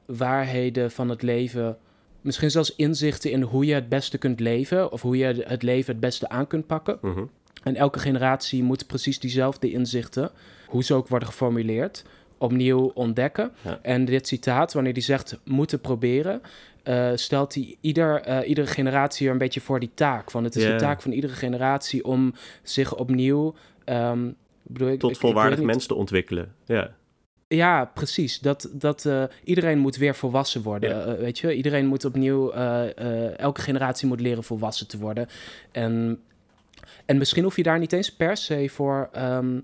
waarheden 0.05 0.91
van 0.91 1.09
het 1.09 1.21
leven... 1.21 1.77
Misschien 2.23 2.51
zelfs 2.51 2.75
inzichten 2.75 3.31
in 3.31 3.41
hoe 3.41 3.65
je 3.65 3.73
het 3.73 3.89
beste 3.89 4.17
kunt 4.17 4.39
leven... 4.39 4.91
of 4.91 5.01
hoe 5.01 5.17
je 5.17 5.43
het 5.47 5.63
leven 5.63 5.91
het 5.91 6.01
beste 6.01 6.29
aan 6.29 6.47
kunt 6.47 6.67
pakken... 6.67 6.97
Mm 7.01 7.29
en 7.63 7.75
elke 7.75 7.99
generatie 7.99 8.63
moet 8.63 8.87
precies 8.87 9.19
diezelfde 9.19 9.71
inzichten, 9.71 10.31
hoe 10.67 10.83
ze 10.83 10.93
ook 10.93 11.07
worden 11.07 11.27
geformuleerd, 11.27 12.05
opnieuw 12.37 12.91
ontdekken. 12.93 13.51
En 13.81 14.05
dit 14.05 14.27
citaat, 14.27 14.73
wanneer 14.73 14.93
hij 14.93 15.01
zegt 15.01 15.39
moeten 15.43 15.79
proberen, 15.79 16.41
uh, 16.83 17.11
stelt 17.15 17.53
hij 17.53 17.77
ieder, 17.81 18.27
uh, 18.27 18.49
iedere 18.49 18.67
generatie 18.67 19.25
er 19.27 19.31
een 19.31 19.37
beetje 19.37 19.61
voor 19.61 19.79
die 19.79 19.91
taak. 19.93 20.31
Van 20.31 20.43
het 20.43 20.55
is 20.55 20.63
de 20.63 20.75
taak 20.75 21.01
van 21.01 21.11
iedere 21.11 21.33
generatie 21.33 22.05
om 22.05 22.33
zich 22.63 22.95
opnieuw. 22.95 23.55
Um, 23.85 24.35
bedoel, 24.61 24.89
ik, 24.89 24.99
Tot 24.99 25.17
volwaardig 25.17 25.61
mensen 25.61 25.87
te 25.87 25.95
ontwikkelen. 25.95 26.53
Ja. 26.65 26.95
Ja, 27.55 27.85
precies. 27.85 28.39
Dat, 28.39 28.69
dat 28.71 29.05
uh, 29.05 29.23
iedereen 29.43 29.77
moet 29.77 29.95
weer 29.95 30.15
volwassen 30.15 30.61
worden. 30.61 31.17
weet 31.19 31.39
je, 31.39 31.55
iedereen 31.55 31.85
moet 31.85 32.05
opnieuw, 32.05 32.51
elke 32.51 33.61
generatie 33.61 34.07
moet 34.07 34.21
leren 34.21 34.43
volwassen 34.43 34.87
te 34.87 34.97
worden. 34.97 35.27
En 35.71 36.19
en 37.05 37.17
misschien 37.17 37.43
hoef 37.43 37.55
je 37.55 37.63
daar 37.63 37.79
niet 37.79 37.93
eens 37.93 38.13
per 38.13 38.37
se 38.37 38.69
voor 38.69 39.09
um, 39.17 39.63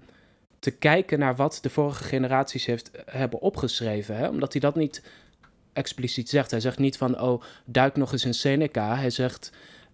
te 0.59 0.71
kijken 0.71 1.19
naar 1.19 1.35
wat 1.35 1.59
de 1.61 1.69
vorige 1.69 2.03
generaties 2.03 2.65
heeft, 2.65 2.91
hebben 3.05 3.41
opgeschreven. 3.41 4.17
Hè? 4.17 4.27
Omdat 4.27 4.51
hij 4.51 4.61
dat 4.61 4.75
niet 4.75 5.03
expliciet 5.73 6.29
zegt. 6.29 6.51
Hij 6.51 6.59
zegt 6.59 6.79
niet 6.79 6.97
van, 6.97 7.21
oh, 7.21 7.41
duik 7.65 7.95
nog 7.95 8.11
eens 8.11 8.25
in 8.25 8.33
Seneca. 8.33 8.95
Hij 8.95 9.09
zegt, 9.09 9.51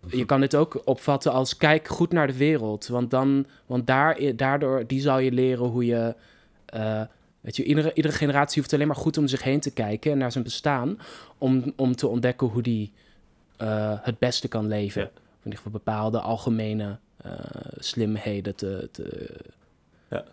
je 0.09 0.25
kan 0.25 0.39
dit 0.39 0.55
ook 0.55 0.81
opvatten 0.85 1.31
als 1.31 1.57
kijk 1.57 1.87
goed 1.87 2.11
naar 2.11 2.27
de 2.27 2.37
wereld. 2.37 2.87
Want, 2.87 3.11
dan, 3.11 3.45
want 3.65 3.87
daar, 3.87 4.35
daardoor 4.35 4.87
die 4.87 5.01
zal 5.01 5.19
je 5.19 5.31
leren 5.31 5.65
hoe 5.65 5.85
je... 5.85 6.15
Uh, 6.75 7.01
weet 7.45 7.55
je, 7.55 7.63
iedere, 7.63 7.93
iedere 7.93 8.15
generatie 8.15 8.61
hoeft 8.61 8.73
alleen 8.73 8.87
maar 8.87 8.95
goed 8.95 9.17
om 9.17 9.27
zich 9.27 9.43
heen 9.43 9.59
te 9.59 9.71
kijken 9.71 10.11
en 10.11 10.17
naar 10.17 10.31
zijn 10.31 10.43
bestaan. 10.43 10.99
Om, 11.37 11.73
om 11.75 11.95
te 11.95 12.07
ontdekken 12.07 12.47
hoe 12.47 12.61
die 12.61 12.91
uh, 13.61 13.93
het 14.01 14.19
beste 14.19 14.47
kan 14.47 14.67
leven. 14.67 15.01
Ja. 15.01 15.07
in 15.07 15.43
ieder 15.43 15.57
geval 15.57 15.71
bepaalde 15.71 16.19
algemene 16.19 16.97
uh, 17.25 17.31
slimheden 17.77 18.55
te, 18.55 18.89
te 18.91 19.29
ja. 20.09 20.23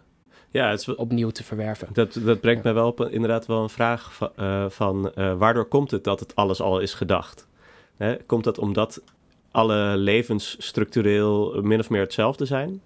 Ja, 0.50 0.70
het 0.70 0.80
is, 0.80 0.94
opnieuw 0.94 1.30
te 1.30 1.44
verwerven. 1.44 1.88
Dat, 1.92 2.18
dat 2.24 2.40
brengt 2.40 2.62
mij 2.62 2.74
wel 2.74 2.86
op 2.86 3.00
inderdaad 3.00 3.46
wel 3.46 3.62
een 3.62 3.70
vraag 3.70 4.14
van, 4.14 4.30
uh, 4.38 4.68
van 4.68 5.12
uh, 5.14 5.34
waardoor 5.34 5.64
komt 5.64 5.90
het 5.90 6.04
dat 6.04 6.20
het 6.20 6.34
alles 6.36 6.60
al 6.60 6.80
is 6.80 6.94
gedacht? 6.94 7.46
Hè? 7.96 8.16
Komt 8.16 8.44
dat 8.44 8.58
omdat 8.58 9.02
alle 9.50 9.96
levens 9.96 10.56
structureel 10.58 11.62
min 11.62 11.78
of 11.78 11.90
meer 11.90 12.00
hetzelfde 12.00 12.44
zijn? 12.44 12.80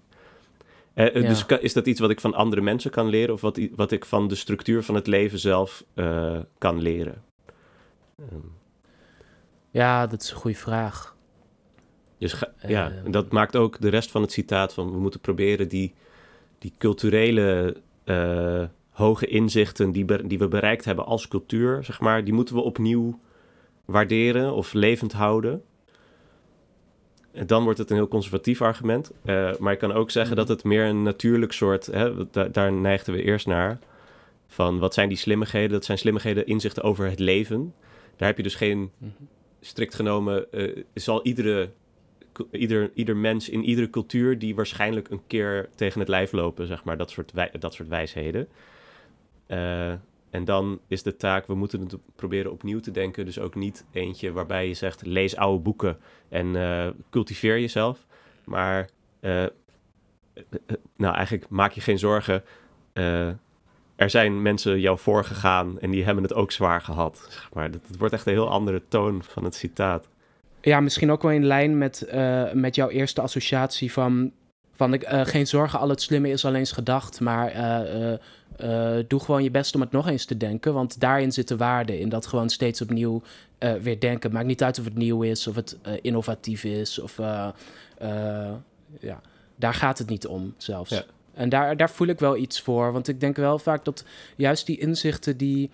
Uh, 0.97 1.13
ja. 1.13 1.27
Dus 1.27 1.45
is 1.45 1.73
dat 1.73 1.87
iets 1.87 1.99
wat 1.99 2.09
ik 2.09 2.19
van 2.19 2.33
andere 2.33 2.61
mensen 2.61 2.91
kan 2.91 3.07
leren 3.07 3.33
of 3.33 3.41
wat, 3.41 3.59
wat 3.75 3.91
ik 3.91 4.05
van 4.05 4.27
de 4.27 4.35
structuur 4.35 4.83
van 4.83 4.95
het 4.95 5.07
leven 5.07 5.39
zelf 5.39 5.83
kan 6.57 6.81
leren? 6.81 7.23
Um. 8.33 8.55
Ja, 9.71 10.07
dat 10.07 10.21
is 10.21 10.31
een 10.31 10.37
goede 10.37 10.57
vraag. 10.57 11.15
Dus 12.17 12.43
ja, 12.67 12.91
en 13.05 13.11
dat 13.11 13.31
maakt 13.31 13.55
ook 13.55 13.81
de 13.81 13.89
rest 13.89 14.11
van 14.11 14.21
het 14.21 14.31
citaat 14.31 14.73
van 14.73 14.91
we 14.91 14.97
moeten 14.97 15.19
proberen 15.19 15.67
die, 15.67 15.93
die 16.59 16.73
culturele 16.77 17.77
uh, 18.05 18.63
hoge 18.89 19.27
inzichten 19.27 19.91
die, 19.91 20.27
die 20.27 20.37
we 20.37 20.47
bereikt 20.47 20.85
hebben 20.85 21.05
als 21.05 21.27
cultuur, 21.27 21.83
zeg 21.83 21.99
maar, 21.99 22.23
die 22.23 22.33
moeten 22.33 22.55
we 22.55 22.61
opnieuw 22.61 23.19
waarderen 23.85 24.53
of 24.53 24.73
levend 24.73 25.13
houden. 25.13 25.63
Dan 27.45 27.63
wordt 27.63 27.79
het 27.79 27.89
een 27.89 27.95
heel 27.95 28.07
conservatief 28.07 28.61
argument. 28.61 29.11
Uh, 29.25 29.55
maar 29.59 29.73
ik 29.73 29.79
kan 29.79 29.91
ook 29.91 30.11
zeggen 30.11 30.37
mhm. 30.37 30.45
dat 30.45 30.55
het 30.55 30.63
meer 30.63 30.85
een 30.85 31.03
natuurlijk 31.03 31.53
soort, 31.53 31.85
hè, 31.85 32.29
daar, 32.31 32.51
daar 32.51 32.71
neigden 32.71 33.13
we 33.13 33.23
eerst 33.23 33.47
naar, 33.47 33.79
van 34.47 34.79
wat 34.79 34.93
zijn 34.93 35.09
die 35.09 35.17
slimmigheden? 35.17 35.71
Dat 35.71 35.85
zijn 35.85 35.97
slimmigheden, 35.97 36.47
inzichten 36.47 36.83
over 36.83 37.09
het 37.09 37.19
leven. 37.19 37.73
Daar 38.15 38.27
heb 38.27 38.37
je 38.37 38.43
dus 38.43 38.55
geen, 38.55 38.91
mhm. 38.97 39.11
strikt 39.61 39.95
genomen, 39.95 40.45
uh, 40.51 40.83
zal 40.93 41.25
iedere 41.25 41.69
ieder, 42.51 42.91
ieder 42.93 43.17
mens 43.17 43.49
in 43.49 43.63
iedere 43.63 43.89
cultuur 43.89 44.39
die 44.39 44.55
waarschijnlijk 44.55 45.09
een 45.09 45.21
keer 45.27 45.69
tegen 45.75 45.99
het 45.99 46.09
lijf 46.09 46.31
lopen, 46.31 46.67
zeg 46.67 46.83
maar, 46.83 46.97
dat 46.97 47.11
soort, 47.11 47.31
dat 47.59 47.73
soort 47.73 47.87
wijsheden. 47.87 48.47
Uh, 49.47 49.93
en 50.29 50.45
dan 50.45 50.79
is 50.87 51.03
de 51.03 51.15
taak, 51.15 51.47
we 51.47 51.55
moeten 51.55 51.79
het 51.79 51.95
proberen 52.15 52.51
opnieuw 52.51 52.79
te 52.79 52.91
denken. 52.91 53.25
Dus 53.25 53.39
ook 53.39 53.55
niet 53.55 53.85
eentje 53.91 54.31
waarbij 54.31 54.67
je 54.67 54.73
zegt, 54.73 55.05
lees 55.05 55.35
oude 55.35 55.63
boeken 55.63 55.97
en 56.29 56.47
uh, 56.47 56.87
cultiveer 57.09 57.59
jezelf. 57.59 58.05
Maar 58.45 58.89
nou, 60.95 61.15
eigenlijk 61.15 61.49
maak 61.49 61.71
je 61.71 61.81
geen 61.81 61.99
zorgen. 61.99 62.43
er 63.95 64.09
zijn 64.09 64.41
mensen 64.41 64.79
jou 64.79 64.97
voorgegaan 64.97 65.79
en 65.79 65.91
die 65.91 66.03
hebben 66.03 66.23
het 66.23 66.33
ook 66.33 66.51
zwaar 66.51 66.81
gehad. 66.81 67.27
Zeg 67.29 67.49
maar. 67.53 67.69
Het 67.69 67.97
wordt 67.97 68.13
echt 68.13 68.25
een 68.25 68.33
heel 68.33 68.49
andere 68.49 68.81
toon 68.87 69.23
van 69.23 69.43
het 69.43 69.55
citaat. 69.55 70.07
Ja, 70.61 70.79
misschien 70.79 71.11
ook 71.11 71.21
wel 71.21 71.31
in 71.31 71.45
lijn 71.45 71.77
met, 71.77 72.09
met 72.53 72.75
jouw 72.75 72.89
eerste 72.89 73.21
associatie 73.21 73.91
van 73.91 74.31
van 74.77 74.93
uh, 74.93 75.25
geen 75.25 75.47
zorgen, 75.47 75.79
al 75.79 75.89
het 75.89 76.01
slimme 76.01 76.29
is 76.29 76.45
alleen 76.45 76.59
eens 76.59 76.71
gedacht. 76.71 77.19
Maar 77.19 77.55
uh, 77.55 78.11
uh, 78.63 79.03
doe 79.07 79.19
gewoon 79.19 79.43
je 79.43 79.51
best 79.51 79.75
om 79.75 79.81
het 79.81 79.91
nog 79.91 80.07
eens 80.07 80.25
te 80.25 80.37
denken. 80.37 80.73
Want 80.73 80.99
daarin 80.99 81.31
zit 81.31 81.47
de 81.47 81.57
waarde. 81.57 81.99
In 81.99 82.09
dat 82.09 82.27
gewoon 82.27 82.49
steeds 82.49 82.81
opnieuw 82.81 83.21
weer 83.81 83.99
denken. 83.99 84.31
Maakt 84.31 84.45
niet 84.45 84.63
uit 84.63 84.79
of 84.79 84.85
het 84.85 84.97
nieuw 84.97 85.21
is, 85.21 85.47
of 85.47 85.55
het 85.55 85.77
innovatief 86.01 86.63
is. 86.63 86.99
Of 86.99 87.17
ja, 88.99 89.21
daar 89.55 89.73
gaat 89.73 89.97
het 89.97 90.09
niet 90.09 90.27
om 90.27 90.53
zelfs. 90.57 90.89
Ja. 90.89 91.03
En 91.33 91.49
daar, 91.49 91.77
daar 91.77 91.89
voel 91.89 92.07
ik 92.07 92.19
wel 92.19 92.37
iets 92.37 92.61
voor. 92.61 92.91
Want 92.91 93.07
ik 93.07 93.19
denk 93.19 93.35
wel 93.35 93.59
vaak 93.59 93.85
dat 93.85 94.03
juist 94.35 94.65
die 94.65 94.79
inzichten 94.79 95.37
die 95.37 95.69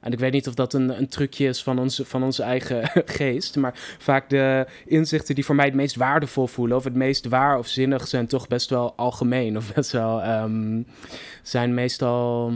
en 0.00 0.12
ik 0.12 0.18
weet 0.18 0.32
niet 0.32 0.48
of 0.48 0.54
dat 0.54 0.74
een, 0.74 0.98
een 0.98 1.08
trucje 1.08 1.46
is 1.46 1.62
van, 1.62 1.78
ons, 1.78 2.00
van 2.04 2.22
onze 2.22 2.42
eigen 2.42 2.90
geest. 3.18 3.56
Maar 3.56 3.96
vaak 3.98 4.28
de 4.28 4.66
inzichten 4.86 5.34
die 5.34 5.44
voor 5.44 5.54
mij 5.54 5.64
het 5.64 5.74
meest 5.74 5.96
waardevol 5.96 6.46
voelen. 6.46 6.76
Of 6.76 6.84
het 6.84 6.94
meest 6.94 7.28
waar 7.28 7.58
of 7.58 7.66
zinnig 7.66 8.08
zijn 8.08 8.26
toch 8.26 8.48
best 8.48 8.70
wel 8.70 8.92
algemeen. 8.96 9.56
Of 9.56 9.74
best 9.74 9.92
wel. 9.92 10.24
Um, 10.24 10.86
zijn 11.42 11.74
meestal 11.74 12.52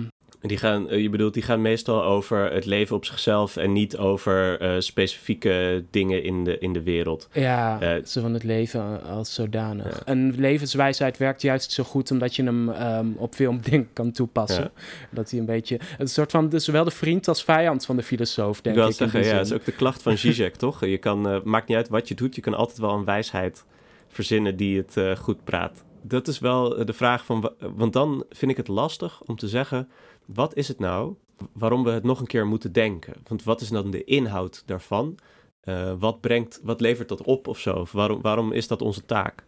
die 0.49 0.59
gaan, 0.59 0.89
eh, 0.89 1.01
je 1.01 1.09
bedoelt, 1.09 1.35
die 1.35 1.43
gaan 1.43 1.63
meestal 1.63 2.05
over 2.05 2.53
het 2.53 2.65
leven 2.65 2.97
op 2.97 3.05
zichzelf 3.05 3.57
en 3.57 3.73
niet 3.73 3.97
over 3.97 4.63
uh, 4.63 4.81
specifieke 4.81 5.85
dingen 5.91 6.23
in 6.23 6.45
de, 6.45 6.59
in 6.59 6.73
de 6.73 6.83
wereld. 6.83 7.29
Ja, 7.33 7.83
uh, 7.83 8.05
zo 8.05 8.21
van 8.21 8.33
het 8.35 8.43
leven 8.43 9.03
als 9.03 9.35
zodanig. 9.35 9.99
Ja. 9.99 10.05
En 10.05 10.35
levenswijsheid 10.39 11.17
werkt 11.17 11.43
juist 11.43 11.73
zo 11.73 11.85
goed 11.85 12.11
omdat 12.11 12.37
je 12.37 12.43
hem 12.43 12.69
um, 12.69 13.15
op 13.17 13.35
veel 13.35 13.59
dingen 13.71 13.89
kan 13.93 14.13
toepassen. 14.13 14.71
Ja. 14.75 14.83
Dat 15.11 15.31
hij 15.31 15.41
een 15.41 15.47
beetje, 15.47 15.81
een 15.99 16.09
soort 16.09 16.31
van, 16.31 16.49
dus 16.49 16.65
zowel 16.65 16.85
de 16.85 16.91
vriend 16.91 17.29
als 17.29 17.45
vijand 17.45 17.85
van 17.87 17.97
de 17.97 18.03
filosoof, 18.03 18.61
denk 18.61 18.77
ik. 18.77 18.87
Ik 18.87 18.93
zeggen, 18.93 19.25
ja, 19.25 19.37
dat 19.37 19.47
is 19.47 19.53
ook 19.53 19.65
de 19.65 19.73
klacht 19.73 20.03
van 20.03 20.19
Zizek, 20.19 20.55
toch? 20.65 20.85
Je 20.87 20.99
kan, 20.99 21.29
uh, 21.29 21.43
maakt 21.43 21.69
niet 21.69 21.77
uit 21.77 21.89
wat 21.89 22.09
je 22.09 22.15
doet, 22.15 22.35
je 22.35 22.41
kan 22.41 22.55
altijd 22.55 22.79
wel 22.79 22.93
een 22.93 23.05
wijsheid 23.05 23.65
verzinnen 24.09 24.57
die 24.57 24.85
het 24.87 25.19
goed 25.19 25.45
praat. 25.45 25.85
Dat 26.03 26.29
is 26.29 26.39
wel 26.39 26.85
de 26.85 26.93
vraag 26.93 27.25
van, 27.25 27.53
want 27.77 27.93
dan 27.93 28.25
vind 28.31 28.51
ik 28.51 28.57
het 28.57 28.69
lastig 28.69 29.21
om 29.27 29.37
te 29.37 29.49
zeggen 29.49 29.89
wat 30.27 30.57
is 30.57 30.69
het 30.69 30.79
nou 30.79 31.15
waarom 31.53 31.85
we 31.85 31.91
het 31.91 32.05
nog 32.05 32.21
een 32.21 32.27
keer 32.27 32.47
moeten 32.47 32.73
denken? 32.73 33.15
Want 33.27 33.45
wat 33.45 33.61
is 33.61 33.69
dan 33.69 33.91
de 33.91 34.05
inhoud 34.05 34.63
daarvan? 34.67 35.19
Uh, 35.65 35.93
wat, 35.99 36.21
brengt, 36.21 36.61
wat 36.63 36.81
levert 36.81 37.09
dat 37.09 37.23
op 37.23 37.49
of 37.49 37.59
zo? 37.59 37.87
waarom, 37.93 38.21
waarom 38.21 38.53
is 38.53 38.69
dat 38.69 38.83
onze 38.83 39.05
taak? 39.05 39.45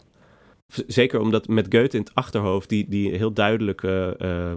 Zeker 0.86 1.20
omdat 1.20 1.48
met 1.48 1.66
Goethe 1.74 1.96
in 1.96 2.02
het 2.04 2.14
achterhoofd, 2.14 2.68
die, 2.68 2.88
die 2.88 3.16
heel 3.16 3.32
duidelijke 3.32 4.16
uh, 4.22 4.52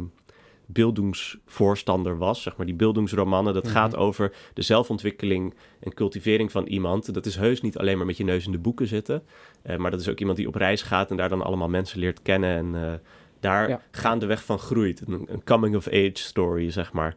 beeldingsvoorstander 0.65 2.17
was, 2.17 2.41
zeg 2.41 2.57
maar, 2.57 2.65
die 2.65 2.75
beeldingsromannen, 2.75 3.53
dat 3.53 3.67
gaat 3.67 3.91
mhm. 3.91 4.01
over 4.01 4.33
de 4.53 4.61
zelfontwikkeling 4.61 5.53
en 5.79 5.93
cultivering 5.93 6.51
van 6.51 6.65
iemand. 6.65 7.13
Dat 7.13 7.25
is 7.25 7.35
heus 7.35 7.61
niet 7.61 7.77
alleen 7.77 7.97
maar 7.97 8.05
met 8.05 8.17
je 8.17 8.23
neus 8.23 8.45
in 8.45 8.51
de 8.51 8.59
boeken 8.59 8.87
zitten, 8.87 9.23
uh, 9.63 9.77
maar 9.77 9.91
dat 9.91 9.99
is 9.99 10.09
ook 10.09 10.19
iemand 10.19 10.37
die 10.37 10.47
op 10.47 10.55
reis 10.55 10.81
gaat 10.81 11.11
en 11.11 11.17
daar 11.17 11.29
dan 11.29 11.41
allemaal 11.41 11.69
mensen 11.69 11.99
leert 11.99 12.21
kennen 12.21 12.57
en 12.75 13.01
daar 13.39 13.69
ja. 13.69 13.81
gaandeweg 13.91 14.43
van 14.43 14.59
groeit. 14.59 15.01
Een, 15.07 15.43
coming-of-age 15.43 16.11
story, 16.13 16.71
zeg 16.71 16.93
maar. 16.93 17.15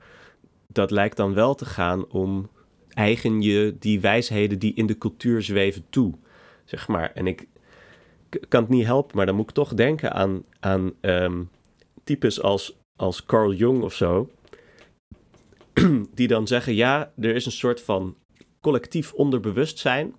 Dat 0.66 0.90
lijkt 0.90 1.16
dan 1.16 1.34
wel 1.34 1.54
te 1.54 1.64
gaan 1.64 2.08
om 2.08 2.50
eigen 2.88 3.42
je 3.42 3.76
die 3.78 4.00
wijsheden 4.00 4.58
die 4.58 4.74
in 4.74 4.86
de 4.86 4.98
cultuur 4.98 5.42
zweven 5.42 5.84
toe, 5.90 6.14
zeg 6.64 6.88
maar. 6.88 7.12
En 7.12 7.26
ik 7.26 7.48
kan 8.48 8.62
het 8.62 8.70
niet 8.70 8.84
helpen, 8.84 9.16
maar 9.16 9.26
dan 9.26 9.34
moet 9.34 9.48
ik 9.48 9.54
toch 9.54 9.74
denken 9.74 10.12
aan, 10.12 10.42
aan 10.60 10.92
um, 11.00 11.50
types 12.04 12.42
als, 12.42 12.78
als 12.96 13.24
Carl 13.24 13.52
Jung 13.52 13.82
of 13.82 13.94
zo, 13.94 14.30
die 16.14 16.28
dan 16.28 16.46
zeggen, 16.46 16.74
ja, 16.74 17.12
er 17.18 17.34
is 17.34 17.46
een 17.46 17.52
soort 17.52 17.80
van 17.80 18.16
collectief 18.60 19.12
onderbewustzijn 19.12 20.14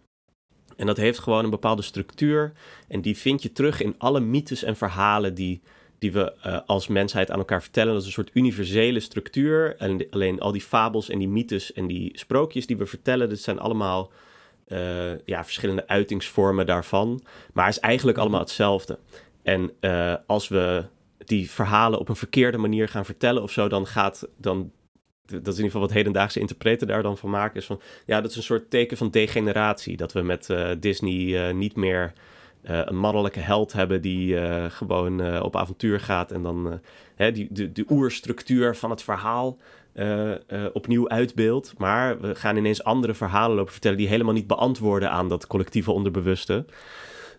en 0.76 0.86
dat 0.86 0.98
heeft 0.98 1.20
gewoon 1.20 1.44
een 1.44 1.50
bepaalde 1.50 1.82
structuur. 1.82 2.52
En 2.88 3.02
die 3.02 3.18
vind 3.18 3.42
je 3.42 3.52
terug 3.52 3.82
in 3.82 3.96
alle 3.98 4.20
mythes 4.20 4.64
en 4.64 4.76
verhalen 4.76 5.34
die 5.34 5.62
die 6.04 6.12
we 6.12 6.34
uh, 6.46 6.60
als 6.66 6.88
mensheid 6.88 7.32
aan 7.32 7.38
elkaar 7.38 7.62
vertellen. 7.62 7.94
Dat 7.94 8.02
is 8.02 8.08
een 8.08 8.14
soort 8.14 8.30
universele 8.34 9.00
structuur. 9.00 9.76
En 9.78 10.08
alleen 10.10 10.40
al 10.40 10.52
die 10.52 10.62
fabels 10.62 11.10
en 11.10 11.20
die 11.20 11.28
mythes 11.28 11.74
en 11.74 11.88
die 11.88 12.12
sprookjes 12.18 12.68
die 12.68 12.78
we 12.78 12.86
vertellen, 12.86 13.30
dat 13.30 13.40
zijn 13.40 13.60
allemaal 13.60 14.12
uh, 14.68 15.26
ja, 15.26 15.44
verschillende 15.44 15.88
uitingsvormen 15.88 16.66
daarvan. 16.66 17.24
Maar 17.54 17.66
het 17.66 17.76
is 17.76 17.82
eigenlijk 17.82 18.18
allemaal 18.18 18.40
hetzelfde. 18.40 19.00
En 19.44 19.72
uh, 19.82 20.16
als 20.28 20.48
we 20.48 20.86
die 21.18 21.52
verhalen 21.52 22.00
op 22.00 22.10
een 22.10 22.16
verkeerde 22.16 22.58
manier 22.58 22.88
gaan 22.88 23.06
vertellen 23.06 23.44
of 23.44 23.52
zo, 23.52 23.68
dan 23.68 23.88
gaat 23.88 24.28
dan. 24.38 24.72
Dat 25.26 25.34
is 25.34 25.40
in 25.42 25.50
ieder 25.50 25.66
geval 25.66 25.82
wat 25.82 25.92
hedendaagse 25.92 26.40
interpreten 26.40 26.88
daar 26.88 27.04
dan 27.04 27.18
van 27.18 27.30
maken. 27.30 27.60
Is 27.60 27.66
van 27.66 27.82
ja, 28.06 28.22
dat 28.22 28.32
is 28.32 28.38
een 28.38 28.44
soort 28.44 28.70
teken 28.70 28.98
van 28.98 29.10
degeneratie. 29.10 29.98
Dat 29.98 30.14
we 30.14 30.22
met 30.22 30.54
Disney 30.80 31.52
niet 31.52 31.76
meer 31.76 32.14
uh, 32.70 32.80
een 32.86 32.98
mannelijke 32.98 33.40
held 33.40 33.74
hebben 33.74 34.02
die 34.02 34.36
uh, 34.36 34.66
gewoon 34.68 35.22
uh, 35.22 35.44
op 35.44 35.56
avontuur 35.56 36.00
gaat 36.00 36.32
en 36.32 36.44
dan 36.44 36.80
hè, 37.16 37.32
die, 37.32 37.48
de, 37.52 37.72
de 37.72 37.86
oerstructuur 37.90 38.76
van 38.76 38.90
het 38.90 39.04
verhaal 39.04 39.58
opnieuw 40.74 41.10
uitbeeldt. 41.10 41.74
Maar 41.78 42.20
we 42.20 42.36
gaan 42.36 42.58
ineens 42.58 42.84
andere 42.84 43.14
verhalen 43.14 43.56
lopen 43.56 43.72
vertellen 43.72 43.98
die 43.98 44.08
helemaal 44.08 44.34
niet 44.34 44.48
beantwoorden 44.48 45.12
aan 45.12 45.30
dat 45.30 45.48
collectieve 45.48 45.92
onderbewuste. 45.92 46.66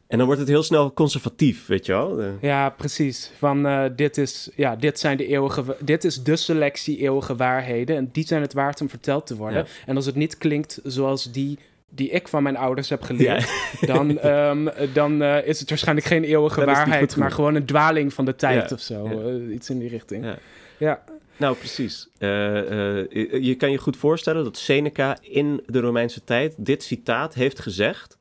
En 0.07 0.17
dan 0.19 0.27
wordt 0.27 0.41
het 0.41 0.51
heel 0.51 0.63
snel 0.63 0.93
conservatief, 0.93 1.67
weet 1.67 1.87
je 1.87 1.93
wel? 1.93 2.23
Ja, 2.41 2.71
precies. 2.71 3.33
Van 3.39 3.91
dit, 3.97 4.19
is, 4.19 4.51
ja, 4.57 4.77
dit 4.77 4.99
zijn 4.99 5.17
de 5.17 5.27
eeuwige, 5.27 5.77
dit 5.81 6.05
is 6.05 6.23
de 6.23 6.37
selectie 6.37 6.99
eeuwige 6.99 7.37
waarheden. 7.37 7.97
En 7.97 8.09
die 8.13 8.27
zijn 8.27 8.43
het 8.43 8.53
waard 8.53 8.81
om 8.81 8.89
verteld 8.89 9.27
te 9.27 9.37
worden. 9.37 9.67
En 9.87 9.97
als 9.97 10.07
het 10.07 10.15
niet 10.15 10.39
klinkt 10.39 10.81
zoals 10.83 11.33
die 11.33 11.59
die 11.95 12.11
ik 12.11 12.29
van 12.29 12.43
mijn 12.43 12.57
ouders 12.57 12.89
heb 12.89 13.03
geleerd, 13.03 13.51
dan, 13.81 14.27
um, 14.27 14.71
dan 14.93 15.23
uh, 15.23 15.47
is 15.47 15.61
het 15.61 15.69
waarschijnlijk 15.69 16.07
geen 16.07 16.25
eeuwige 16.25 16.65
waarheid, 16.65 17.17
maar 17.17 17.31
gewoon 17.31 17.55
een 17.55 17.67
dwaling 17.67 18.13
van 18.13 18.25
de 18.25 18.35
tijd 18.35 18.69
ja. 18.69 18.77
of 18.77 18.81
zo. 18.81 19.07
Uh, 19.07 19.55
iets 19.55 19.71
in 19.71 19.79
die 19.79 19.89
richting. 19.89 20.27
Ja. 20.79 21.05
Nou, 21.37 21.57
precies. 21.57 22.09
Uh, 22.19 22.29
je 23.43 23.55
kan 23.59 23.71
je 23.71 23.79
goed 23.79 23.97
voorstellen 23.97 24.45
dat 24.45 24.57
Seneca 24.57 25.19
in 25.21 25.63
de 25.67 25.81
Romeinse 25.81 26.25
tijd 26.25 26.55
dit 26.57 26.83
citaat 26.83 27.35
heeft 27.35 27.61
gezegd 27.61 28.19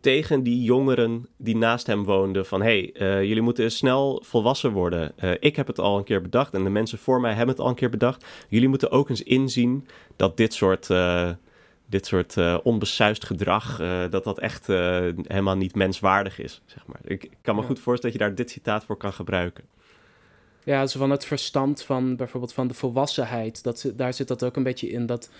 tegen 0.00 0.42
die 0.42 0.62
jongeren 0.62 1.28
die 1.36 1.56
naast 1.56 1.86
hem 1.86 2.04
woonden 2.04 2.46
van 2.46 2.62
hey, 2.62 2.90
jullie 2.98 3.40
moeten 3.40 3.70
snel 3.70 4.22
volwassen 4.26 4.72
worden. 4.72 5.12
ik 5.40 5.56
heb 5.56 5.66
het 5.66 5.78
al 5.78 5.98
een 5.98 6.04
keer 6.04 6.22
bedacht 6.22 6.54
en 6.54 6.64
de 6.64 6.70
mensen 6.70 6.98
voor 6.98 7.20
mij 7.20 7.34
hebben 7.34 7.54
het 7.54 7.64
al 7.64 7.68
een 7.68 7.74
keer 7.74 7.90
bedacht. 7.90 8.24
Jullie 8.48 8.68
moeten 8.68 8.90
ook 8.90 9.08
eens 9.08 9.22
inzien 9.22 9.86
dat 10.16 10.36
dit 10.36 10.54
soort 10.54 10.88
dit 11.88 12.06
soort 12.06 12.36
uh, 12.36 12.58
onbesuist 12.62 13.24
gedrag, 13.24 13.80
uh, 13.80 14.10
dat 14.10 14.24
dat 14.24 14.38
echt 14.38 14.68
uh, 14.68 14.76
helemaal 15.22 15.56
niet 15.56 15.74
menswaardig 15.74 16.38
is. 16.38 16.62
Zeg 16.66 16.86
maar. 16.86 17.00
ik, 17.04 17.24
ik 17.24 17.36
kan 17.42 17.56
me 17.56 17.62
goed 17.62 17.80
voorstellen 17.80 18.16
dat 18.16 18.22
je 18.22 18.28
daar 18.28 18.36
dit 18.36 18.50
citaat 18.50 18.84
voor 18.84 18.96
kan 18.96 19.12
gebruiken. 19.12 19.64
Ja, 20.64 20.86
zo 20.86 20.98
van 20.98 21.10
het 21.10 21.24
verstand 21.24 21.82
van 21.82 22.16
bijvoorbeeld 22.16 22.52
van 22.52 22.68
de 22.68 22.74
volwassenheid. 22.74 23.62
Dat, 23.62 23.92
daar 23.96 24.14
zit 24.14 24.28
dat 24.28 24.44
ook 24.44 24.56
een 24.56 24.62
beetje 24.62 24.90
in. 24.90 25.06
Dat 25.06 25.30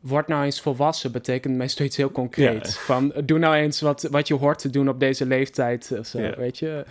word 0.00 0.28
nou 0.28 0.44
eens 0.44 0.60
volwassen 0.60 1.12
betekent 1.12 1.56
meestal 1.56 1.86
iets 1.86 1.96
heel 1.96 2.10
concreets. 2.12 2.78
Van 2.78 3.12
doe 3.24 3.38
nou 3.38 3.54
eens 3.54 3.80
wat, 3.80 4.02
wat 4.02 4.28
je 4.28 4.34
hoort 4.34 4.58
te 4.58 4.70
doen 4.70 4.88
op 4.88 5.00
deze 5.00 5.26
leeftijd 5.26 5.92
of 5.98 6.06
zo, 6.06 6.20
ja. 6.20 6.36
weet 6.36 6.58
je. 6.58 6.84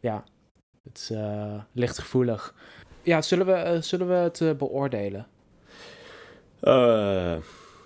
ja, 0.00 0.24
het 0.84 0.98
is 0.98 1.12
lichtgevoelig. 1.72 2.54
Ja, 3.02 3.22
zullen 3.22 3.46
we, 3.46 3.78
zullen 3.80 4.08
we 4.08 4.14
het 4.14 4.58
beoordelen? 4.58 5.26
Uh, 6.66 7.34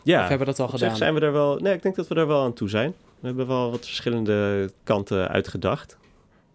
ja. 0.03 0.23
Of 0.23 0.29
hebben 0.29 0.39
we 0.39 0.45
dat 0.45 0.59
al 0.59 0.69
gedaan? 0.69 0.97
zijn 0.97 1.15
we 1.15 1.21
er 1.21 1.33
wel... 1.33 1.59
Nee, 1.59 1.75
ik 1.75 1.83
denk 1.83 1.97
dat 1.97 2.09
we 2.09 2.15
er 2.15 2.27
wel 2.27 2.43
aan 2.43 2.53
toe 2.53 2.69
zijn. 2.69 2.95
We 3.21 3.27
hebben 3.27 3.47
wel 3.47 3.71
wat 3.71 3.87
verschillende 3.87 4.71
kanten 4.85 5.29
uitgedacht. 5.29 5.99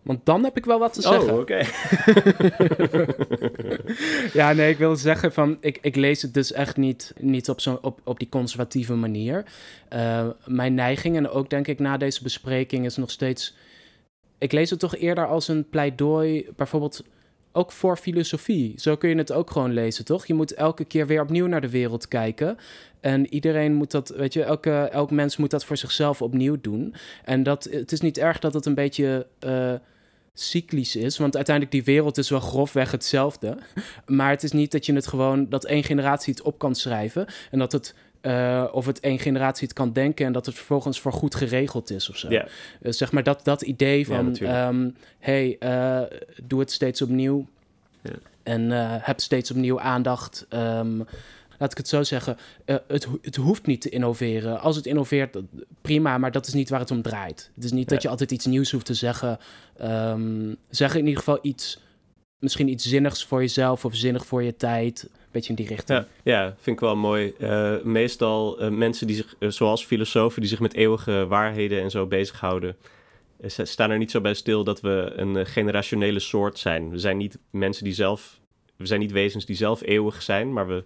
Want 0.01 0.25
dan 0.25 0.43
heb 0.43 0.57
ik 0.57 0.65
wel 0.65 0.79
wat 0.79 0.93
te 0.93 1.07
oh, 1.07 1.11
zeggen. 1.11 1.33
Oh, 1.33 1.39
oké. 1.39 1.65
ja, 4.39 4.53
nee, 4.53 4.71
ik 4.71 4.77
wil 4.77 4.95
zeggen 4.95 5.33
van... 5.33 5.57
Ik, 5.59 5.77
ik 5.81 5.95
lees 5.95 6.21
het 6.21 6.33
dus 6.33 6.51
echt 6.51 6.77
niet, 6.77 7.13
niet 7.19 7.49
op, 7.49 7.61
zo, 7.61 7.79
op, 7.81 7.99
op 8.03 8.19
die 8.19 8.29
conservatieve 8.29 8.93
manier. 8.93 9.45
Uh, 9.93 10.27
mijn 10.45 10.73
neiging, 10.73 11.15
en 11.15 11.29
ook 11.29 11.49
denk 11.49 11.67
ik 11.67 11.79
na 11.79 11.97
deze 11.97 12.23
bespreking, 12.23 12.85
is 12.85 12.97
nog 12.97 13.11
steeds... 13.11 13.55
Ik 14.38 14.51
lees 14.51 14.69
het 14.69 14.79
toch 14.79 14.95
eerder 14.95 15.27
als 15.27 15.47
een 15.47 15.69
pleidooi... 15.69 16.49
Bijvoorbeeld 16.55 17.03
ook 17.56 17.72
voor 17.72 17.98
filosofie. 17.98 18.74
Zo 18.78 18.96
kun 18.96 19.10
je 19.10 19.15
het 19.15 19.32
ook 19.32 19.52
gewoon 19.52 19.74
lezen, 19.74 20.06
toch? 20.06 20.26
Je 20.26 20.34
moet 20.34 20.54
elke 20.54 20.86
keer 20.86 21.08
weer 21.08 21.22
opnieuw 21.22 21.48
naar 21.48 21.62
de 21.62 21.70
wereld 21.70 22.08
kijken. 22.08 22.58
En 23.00 23.34
iedereen 23.34 23.74
moet 23.74 23.91
dat, 23.91 24.10
weet 24.10 24.34
je, 24.34 24.44
elke, 24.44 24.72
elk 24.72 25.12
mens 25.12 25.38
moet 25.38 25.50
dat 25.50 25.65
voor 25.65 25.78
zichzelf 25.78 26.22
opnieuw 26.22 26.58
doen. 26.62 26.96
En 27.24 27.44
dat, 27.44 27.63
het 27.72 27.91
is 27.91 28.02
niet 28.02 28.18
erg 28.18 28.39
dat 28.39 28.54
het 28.54 28.65
een 28.65 28.76
beetje 28.76 29.28
uh, 29.46 29.74
cyclisch 30.34 30.96
is, 30.96 31.18
want 31.18 31.36
uiteindelijk 31.36 31.76
die 31.76 31.94
wereld 31.96 32.18
is 32.18 32.30
wel 32.30 32.39
grofweg 32.39 32.91
hetzelfde. 32.91 33.58
Maar 34.06 34.30
het 34.30 34.44
is 34.44 34.52
niet 34.52 34.72
dat 34.72 34.86
je 34.86 34.94
het 34.94 35.08
gewoon, 35.08 35.50
dat 35.50 35.65
één 35.65 35.84
generatie 35.84 36.34
het 36.34 36.44
op 36.44 36.60
kan 36.60 36.76
schrijven 36.76 37.26
en 37.52 37.60
dat 37.60 37.72
het 37.72 37.96
of 38.71 38.85
het 38.85 38.99
één 38.99 39.19
generatie 39.19 39.67
het 39.67 39.75
kan 39.75 39.93
denken 39.93 40.25
en 40.25 40.31
dat 40.31 40.45
het 40.45 40.55
vervolgens 40.55 40.99
voor 40.99 41.13
goed 41.13 41.35
geregeld 41.35 41.89
is 41.89 42.09
of 42.09 42.17
zo. 42.17 42.29
zeg 42.81 43.11
maar 43.11 43.23
dat, 43.23 43.43
dat 43.43 43.61
idee 43.61 44.05
van, 44.05 44.35
ja, 44.39 44.67
um, 44.67 44.95
hey, 45.19 45.57
doe 46.43 46.59
het 46.59 46.71
steeds 46.71 47.01
opnieuw 47.01 47.45
en 48.43 48.71
heb 49.01 49.19
steeds 49.19 49.51
opnieuw 49.51 49.79
aandacht. 49.79 50.45
Um, 50.49 51.05
laat 51.57 51.71
ik 51.71 51.77
het 51.77 51.88
zo 51.88 52.03
zeggen, 52.03 52.38
uh, 52.65 52.75
het, 52.88 53.07
het 53.21 53.35
hoeft 53.35 53.65
niet 53.65 53.81
te 53.81 53.89
innoveren. 53.89 54.59
Als 54.59 54.75
het 54.75 54.85
innoveert, 54.85 55.38
prima, 55.81 56.17
maar 56.17 56.31
dat 56.31 56.47
is 56.47 56.53
niet 56.53 56.69
waar 56.69 56.79
het 56.79 56.91
om 56.91 57.01
draait. 57.01 57.51
Het 57.55 57.63
is 57.63 57.71
niet 57.71 57.89
dat 57.89 58.01
je 58.01 58.09
altijd 58.09 58.31
iets 58.31 58.45
nieuws 58.45 58.71
hoeft 58.71 58.85
te 58.85 58.93
zeggen. 58.93 59.39
Um, 59.81 60.55
zeg 60.69 60.93
in 60.93 61.03
ieder 61.05 61.17
geval 61.17 61.39
iets, 61.41 61.79
misschien 62.39 62.67
iets 62.69 62.88
zinnigs 62.88 63.25
voor 63.25 63.41
jezelf 63.41 63.85
of 63.85 63.95
zinnig 63.95 64.25
voor 64.25 64.43
je 64.43 64.55
tijd. 64.55 65.09
Beetje 65.36 65.50
in 65.50 65.56
die 65.56 65.67
richting. 65.67 66.00
Ja, 66.00 66.08
ja 66.24 66.56
vind 66.58 66.76
ik 66.76 66.80
wel 66.80 66.95
mooi. 66.95 67.34
Uh, 67.38 67.82
meestal 67.84 68.63
uh, 68.63 68.69
mensen 68.69 69.08
die 69.08 69.15
zich, 69.15 69.36
zoals 69.39 69.86
filosofen, 69.86 70.41
die 70.41 70.50
zich 70.50 70.60
met 70.60 70.74
eeuwige 70.74 71.26
waarheden 71.28 71.82
en 71.82 71.91
zo 71.91 72.06
bezighouden, 72.06 72.78
staan 73.48 73.91
er 73.91 73.98
niet 73.98 74.12
zo 74.12 74.21
bij 74.21 74.34
stil 74.34 74.63
dat 74.63 74.82
we 74.82 75.13
een 75.15 75.45
generationele 75.45 76.19
soort 76.19 76.60
zijn. 76.60 76.89
We 76.89 77.00
zijn 77.00 77.17
niet 77.17 77.38
mensen 77.50 77.84
die 77.84 77.93
zelf, 77.93 78.39
we 78.76 78.86
zijn 78.86 79.00
niet 79.00 79.12
wezens 79.12 79.45
die 79.45 79.56
zelf 79.56 79.82
eeuwig 79.82 80.21
zijn, 80.21 80.54
maar 80.54 80.67
we 80.67 80.84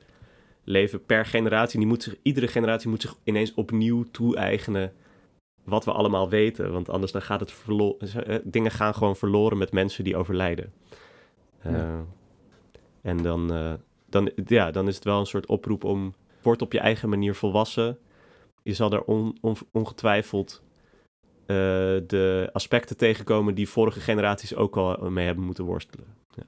leven 0.64 1.06
per 1.06 1.26
generatie. 1.26 1.80
Die 1.80 1.88
moet 1.88 2.04
zich, 2.04 2.16
iedere 2.22 2.48
generatie 2.48 2.90
moet 2.90 3.02
zich 3.02 3.16
ineens 3.24 3.54
opnieuw 3.54 4.06
toe-eigenen 4.12 4.94
wat 5.64 5.86
we 5.86 5.92
allemaal 5.92 6.30
weten. 6.30 6.72
Want 6.72 6.90
anders 6.90 7.12
dan 7.12 7.22
gaat 7.22 7.40
het 7.40 7.52
verloren. 7.52 8.26
Eh, 8.26 8.36
dingen 8.44 8.72
gaan 8.72 8.94
gewoon 8.94 9.16
verloren 9.16 9.58
met 9.58 9.72
mensen 9.72 10.04
die 10.04 10.18
overlijden. 10.18 10.74
Uh, 11.66 12.00
en 13.02 13.18
dan, 13.24 13.54
uh, 13.54 13.74
dan, 14.10 14.32
ja, 14.46 14.72
dan 14.72 14.88
is 14.88 14.96
het 14.96 15.04
wel 15.04 15.20
een 15.20 15.26
soort 15.26 15.46
oproep 15.46 15.84
om. 15.84 16.14
Word 16.42 16.62
op 16.62 16.74
je 16.74 16.80
eigen 16.80 17.10
manier 17.10 17.36
volwassen. 17.36 17.98
Je 18.64 18.74
zal 18.74 18.92
er 18.92 19.04
on, 19.04 19.38
on, 19.42 19.56
ongetwijfeld 19.72 20.62
de 22.08 22.50
aspecten 22.54 22.98
tegenkomen 22.98 23.56
die 23.56 23.70
vorige 23.70 24.00
generaties 24.00 24.56
ook 24.56 24.78
al 24.78 25.10
mee 25.10 25.26
hebben 25.26 25.46
moeten 25.46 25.64
worstelen. 25.64 26.06
Ja. 26.36 26.44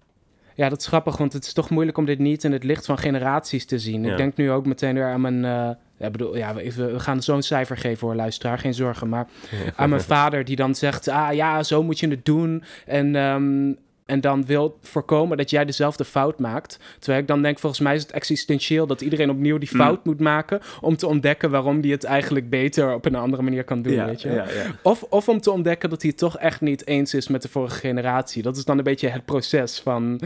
Ja, 0.56 0.69
dat 0.69 0.80
is 0.80 0.88
grappig, 0.88 1.17
want 1.17 1.34
het 1.34 1.45
is 1.45 1.54
toch 1.54 1.69
moeilijk 1.69 1.97
om 1.97 2.06
dit 2.06 2.19
niet 2.19 2.43
in 2.43 2.52
het 2.52 2.63
licht 2.63 2.86
van 2.86 2.97
generaties 2.97 3.65
te 3.65 3.80
zien. 3.80 4.06
Ik 4.06 4.17
denk 4.17 4.36
nu 4.36 4.52
ook 4.52 4.65
meteen 4.65 4.93
weer 4.93 5.12
aan 5.12 5.21
mijn... 5.21 5.43
Uh, 5.43 5.69
ja, 5.97 6.10
bedoel, 6.10 6.38
ja, 6.38 6.54
we, 6.54 7.00
gaan 7.00 7.21
zo'n 7.21 7.41
cijfer 7.41 7.78
geven 7.78 7.97
voor 7.97 8.15
luisteraar, 8.15 8.58
geen 8.58 8.74
zorgen. 8.74 9.10
Maar 9.10 9.28
aan 9.76 9.89
mijn 9.89 10.02
vader 10.02 10.45
die 10.45 10.56
dan 10.56 10.76
zegt, 10.76 11.08
ah 11.08 11.34
ja, 11.34 11.63
zo 11.63 11.84
moet 11.84 12.00
je 12.00 12.08
het 12.08 12.26
doen. 12.26 12.63
En 12.86 13.15
um, 13.15 13.78
en 14.12 14.21
dan 14.21 14.45
wil 14.45 14.78
voorkomen 14.82 15.38
dat 15.38 15.50
jij 15.50 15.65
dezelfde 15.65 16.06
fout 16.06 16.39
maakt. 16.39 16.80
Terwijl 17.00 17.21
ik 17.21 17.28
dan 17.28 17.41
denk, 17.41 17.60
volgens 17.60 17.82
mij 17.82 17.95
is 17.95 18.02
het 18.02 18.12
existentieel 18.12 18.88
dat 18.88 19.02
iedereen 19.02 19.30
opnieuw 19.30 19.58
die 19.58 19.67
fout 19.67 19.95
mm. 19.95 20.02
moet 20.04 20.19
maken 20.19 20.62
om 20.82 20.95
te 20.95 21.08
ontdekken 21.08 21.50
waarom 21.50 21.82
die 21.82 21.91
het 21.91 22.04
eigenlijk 22.04 22.50
beter 22.50 22.93
op 22.93 23.06
een 23.06 23.15
andere 23.15 23.43
manier 23.43 23.63
kan 23.63 23.82
doen, 23.82 24.06
weet 24.06 24.21
je? 24.21 24.30
Ja, 24.30 24.45
ja. 24.50 24.65
Of, 24.84 25.04
of 25.04 25.30
om 25.30 25.41
te 25.41 25.52
ontdekken 25.52 25.89
dat 25.89 26.02
hij 26.02 26.10
het 26.10 26.19
toch 26.19 26.38
echt 26.38 26.62
niet 26.62 26.88
eens 26.88 27.13
is 27.13 27.28
met 27.28 27.41
de 27.41 27.50
vorige 27.50 27.80
generatie. 27.80 28.43
Dat 28.43 28.58
is 28.58 28.65
dan 28.65 28.78
een 28.78 28.84
beetje 28.84 29.08
het 29.08 29.26
proces 29.26 29.80
van, 29.80 30.19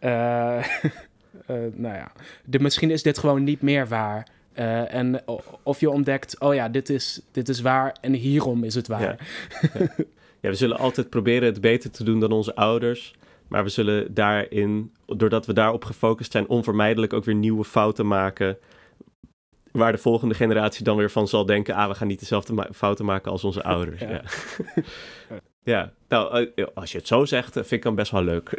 uh, 0.00 0.10
nou 1.74 1.94
ja, 1.94 2.12
de, 2.44 2.60
misschien 2.60 2.90
is 2.90 3.02
dit 3.02 3.18
gewoon 3.18 3.44
niet 3.44 3.62
meer 3.62 3.88
waar. 3.88 4.26
Uh, 4.58 4.94
en 4.94 5.22
of 5.62 5.80
je 5.80 5.90
ontdekt, 5.90 6.40
oh 6.40 6.54
ja, 6.54 6.68
dit 6.68 6.90
is, 6.90 7.20
dit 7.32 7.48
is 7.48 7.60
waar 7.60 7.96
en 8.00 8.12
hierom 8.12 8.64
is 8.64 8.74
het 8.74 8.88
waar. 8.88 9.16
Ja, 10.42 10.50
we 10.50 10.56
zullen 10.56 10.78
altijd 10.78 11.10
proberen 11.10 11.48
het 11.48 11.60
beter 11.60 11.90
te 11.90 12.04
doen 12.04 12.20
dan 12.20 12.32
onze 12.32 12.54
ouders. 12.54 13.14
Maar 13.48 13.64
we 13.64 13.68
zullen 13.68 14.14
daarin, 14.14 14.92
doordat 15.06 15.46
we 15.46 15.52
daarop 15.52 15.84
gefocust 15.84 16.32
zijn, 16.32 16.48
onvermijdelijk 16.48 17.12
ook 17.12 17.24
weer 17.24 17.34
nieuwe 17.34 17.64
fouten 17.64 18.06
maken. 18.06 18.58
Waar 19.72 19.92
de 19.92 19.98
volgende 19.98 20.34
generatie 20.34 20.84
dan 20.84 20.96
weer 20.96 21.10
van 21.10 21.28
zal 21.28 21.46
denken: 21.46 21.74
ah, 21.74 21.88
we 21.88 21.94
gaan 21.94 22.06
niet 22.06 22.20
dezelfde 22.20 22.68
fouten 22.72 23.04
maken 23.04 23.30
als 23.30 23.44
onze 23.44 23.62
ouders. 23.62 24.00
Ja. 24.00 24.10
ja. 24.10 24.22
ja. 25.72 25.92
nou, 26.08 26.50
eh, 26.54 26.66
als 26.74 26.92
je 26.92 26.98
het 26.98 27.06
zo 27.06 27.24
zegt, 27.24 27.52
vind 27.52 27.70
ik 27.70 27.84
hem 27.84 27.94
best 27.94 28.10
wel 28.10 28.24
leuk. 28.24 28.50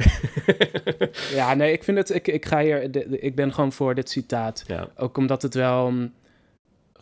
ja, 1.39 1.53
nee, 1.53 1.71
ik 1.71 1.83
vind 1.83 1.97
het, 1.97 2.13
ik, 2.13 2.27
ik 2.27 2.45
ga 2.45 2.61
hier, 2.61 3.11
ik 3.23 3.35
ben 3.35 3.53
gewoon 3.53 3.71
voor 3.71 3.95
dit 3.95 4.09
citaat. 4.09 4.63
Ja. 4.67 4.87
Ook 4.95 5.17
omdat 5.17 5.41
het 5.41 5.53
wel, 5.53 5.91
mm, 5.91 6.13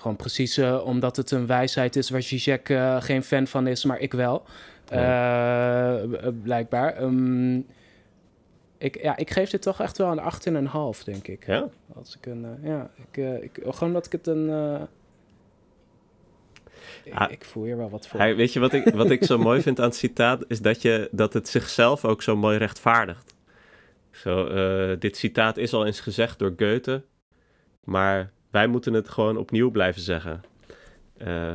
gewoon 0.02 0.16
precies, 0.16 0.58
uh, 0.58 0.82
omdat 0.86 1.16
het 1.16 1.32
een 1.32 1.48
wijsheid 1.48 1.96
is 1.96 2.10
waar 2.10 2.22
Zizek 2.22 2.70
uh, 2.70 3.02
geen 3.02 3.24
fan 3.24 3.48
van 3.48 3.68
is, 3.68 3.86
maar 3.86 4.00
ik 4.00 4.14
wel. 4.14 4.46
Uh, 4.92 6.28
blijkbaar. 6.44 7.02
Um, 7.02 7.66
ik, 8.78 9.02
ja, 9.02 9.18
ik 9.18 9.32
geef 9.32 9.50
dit 9.50 9.62
toch 9.62 9.82
echt 9.82 9.98
wel 9.98 10.18
een 10.18 10.64
8,5, 10.98 11.04
denk 11.04 11.28
ik. 11.28 11.46
Ja? 11.46 11.70
Als 11.96 12.18
ik 12.18 12.26
een, 12.26 12.44
uh, 12.44 12.70
ja, 12.70 12.90
ik, 13.12 13.42
ik, 13.42 13.60
gewoon 13.64 13.94
dat 13.94 14.06
ik 14.06 14.12
het 14.12 14.28
een... 14.28 14.50
Ik, 17.04 17.20
ik, 17.30 17.46
voel 17.46 17.64
hier 17.64 17.78
wel 17.78 17.90
wat 17.90 18.08
voor. 18.08 18.20
Hij, 18.20 18.36
weet 18.36 18.54
je 18.54 18.60
wat 18.60 18.74
ik, 18.74 18.94
wat 18.94 19.10
ik 19.10 19.24
zo 19.24 19.38
mooi 19.38 19.62
vind 19.62 19.80
aan 19.80 19.86
het 19.86 19.96
citaat? 19.96 20.44
Is 20.48 20.62
dat, 20.62 20.82
je, 20.82 21.10
dat 21.12 21.34
het 21.34 21.48
zichzelf 21.48 22.06
ook 22.06 22.22
zo 22.22 22.36
mooi 22.36 22.58
rechtvaardigt. 22.58 23.36
Zo, 24.12 24.48
dit 24.98 25.18
citaat 25.18 25.58
is 25.58 25.74
al 25.74 25.86
eens 25.86 26.00
gezegd 26.00 26.40
door 26.40 26.54
Goethe. 26.58 27.04
Maar 27.84 28.32
wij 28.52 28.68
moeten 28.68 28.94
het 28.94 29.10
gewoon 29.10 29.38
opnieuw 29.38 29.72
blijven 29.72 30.02
zeggen. 30.02 30.42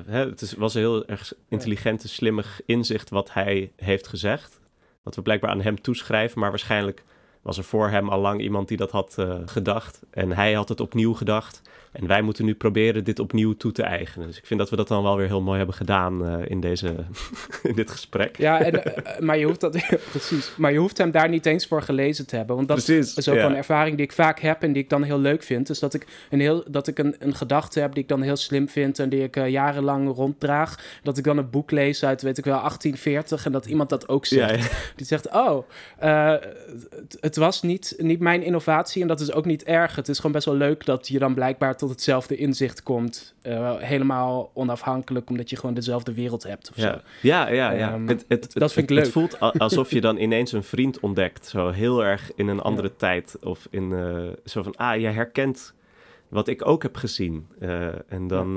Hè, 0.07 0.29
het 0.29 0.41
is, 0.41 0.53
was 0.53 0.75
een 0.75 0.81
heel 0.81 1.07
erg 1.07 1.33
intelligente, 1.49 2.09
slimme 2.09 2.43
inzicht 2.67 3.11
wat 3.11 3.33
hij 3.33 3.73
heeft 3.77 4.09
gezegd. 4.09 4.61
Wat 5.03 5.15
we 5.15 5.23
blijkbaar 5.23 5.51
aan 5.51 5.61
hem 5.61 5.81
toeschrijven, 5.81 6.41
maar 6.41 6.51
waarschijnlijk 6.51 7.05
was 7.47 7.59
er 7.59 7.65
voor 7.65 7.89
hem 7.89 8.09
al 8.09 8.21
lang 8.21 8.41
iemand 8.41 8.69
die 8.69 8.77
dat 8.77 8.91
had 8.91 9.17
uh, 9.19 9.35
gedacht. 9.45 10.01
En 10.11 10.33
hij 10.33 10.53
had 10.53 10.69
het 10.69 10.81
opnieuw 10.81 11.15
gedacht. 11.15 11.63
En 11.93 12.07
wij 12.07 12.23
moeten 12.23 12.45
nu 12.45 12.55
proberen 12.55 13.05
dit 13.05 13.19
opnieuw 13.19 13.57
toe 13.57 13.73
te 13.73 13.83
eigenen. 13.83 14.27
Dus 14.27 14.39
ik 14.39 14.47
vind 14.47 14.61
dat 14.61 14.71
we 14.71 14.77
dat 14.77 14.89
dan 14.89 15.03
wel 15.03 15.17
weer 15.17 15.27
heel 15.27 15.41
mooi 15.41 15.57
hebben 15.57 15.75
gedaan 15.75 16.25
uh, 16.25 16.51
in, 16.51 16.61
deze, 16.61 16.95
in 17.63 17.75
dit 17.75 17.91
gesprek. 17.91 18.37
Ja, 18.39 18.61
en, 18.61 18.75
uh, 18.75 19.19
maar, 19.19 19.39
je 19.39 19.45
hoeft 19.45 19.61
dat, 19.61 19.73
precies. 20.11 20.53
maar 20.57 20.73
je 20.73 20.79
hoeft 20.79 20.99
hem 20.99 21.11
daar 21.11 21.29
niet 21.29 21.47
eens 21.47 21.67
voor 21.67 21.83
gelezen 21.83 22.27
te 22.27 22.37
hebben. 22.37 22.57
Want 22.57 22.69
dat 22.69 22.85
precies, 22.85 23.17
is 23.17 23.29
ook 23.29 23.37
ja. 23.37 23.45
een 23.45 23.57
ervaring 23.57 23.97
die 23.97 24.05
ik 24.05 24.13
vaak 24.13 24.41
heb 24.41 24.63
en 24.63 24.73
die 24.73 24.83
ik 24.83 24.89
dan 24.89 25.03
heel 25.03 25.19
leuk 25.19 25.43
vind. 25.43 25.67
Dus 25.67 25.79
dat 25.79 25.95
ik 25.95 26.07
een, 26.31 26.41
heel, 26.41 26.65
dat 26.69 26.87
ik 26.87 26.99
een, 26.99 27.17
een 27.19 27.35
gedachte 27.35 27.81
heb 27.81 27.95
die 27.95 28.03
ik 28.03 28.09
dan 28.09 28.23
heel 28.23 28.37
slim 28.37 28.69
vind 28.69 28.99
en 28.99 29.09
die 29.09 29.23
ik 29.23 29.37
uh, 29.37 29.49
jarenlang 29.49 30.15
ronddraag. 30.15 30.99
Dat 31.03 31.19
ik 31.19 31.25
dan 31.25 31.39
een 31.39 31.51
boek 31.51 31.71
lees 31.71 32.05
uit, 32.05 32.23
weet 32.23 32.39
ik 32.39 32.45
wel, 32.45 32.59
1840 32.59 33.47
en 33.47 33.53
dat 33.53 33.67
iemand 33.67 33.89
dat 33.89 34.09
ook 34.09 34.27
zegt. 34.27 34.51
Ja, 34.51 34.57
ja. 34.57 34.69
Die 34.97 35.07
zegt, 35.07 35.29
oh, 35.31 35.69
het, 37.21 37.36
het 37.37 37.45
was 37.45 37.63
niet, 37.63 37.95
niet 37.99 38.21
mijn 38.21 38.43
innovatie 38.43 39.03
en 39.03 39.09
dat 39.09 39.21
is 39.21 39.33
ook 39.33 39.45
niet 39.45 39.65
erg. 39.65 39.97
Het 39.97 40.09
is 40.09 40.17
gewoon 40.17 40.33
best 40.33 40.45
wel 40.45 40.55
leuk 40.55 40.85
dat 40.85 41.09
je 41.09 41.19
dan 41.19 41.35
blijkbaar 41.35 41.77
tot 41.77 41.91
hetzelfde 41.91 42.37
inzicht 42.37 42.83
komt. 42.83 43.35
Uh, 43.43 43.77
helemaal 43.77 44.51
onafhankelijk, 44.55 45.31
omdat 45.31 45.51
je 45.51 45.57
gewoon 45.57 45.75
dezelfde 45.75 46.15
wereld 46.15 46.43
hebt. 46.43 46.71
Of 46.71 46.77
ja. 46.77 46.93
Zo. 46.93 47.01
ja, 47.23 47.49
ja, 47.49 47.71
ja. 47.71 47.95
Um, 47.95 48.09
het, 48.09 48.25
het, 48.29 48.53
dat 48.53 48.73
vind 48.73 48.91
ik 48.91 48.97
leuk. 48.97 49.05
Het 49.05 49.13
voelt 49.13 49.41
alsof 49.41 49.91
je 49.91 50.01
dan 50.09 50.19
ineens 50.19 50.53
een 50.53 50.63
vriend 50.63 51.01
ontdekt. 51.01 51.47
Zo 51.47 51.71
heel 51.71 52.05
erg 52.05 52.35
in 52.35 52.49
een 52.49 52.61
andere 52.61 52.89
ja. 52.89 52.95
tijd. 52.97 53.37
Of 53.43 53.67
in 53.71 53.91
uh, 53.91 54.29
zo 54.45 54.63
van, 54.63 54.77
ah, 54.77 55.01
je 55.01 55.09
herkent 55.09 55.75
wat 56.29 56.49
ik 56.49 56.67
ook 56.67 56.83
heb 56.83 56.97
gezien. 56.97 57.47
Uh, 57.61 57.89
en 58.09 58.27
dan, 58.27 58.55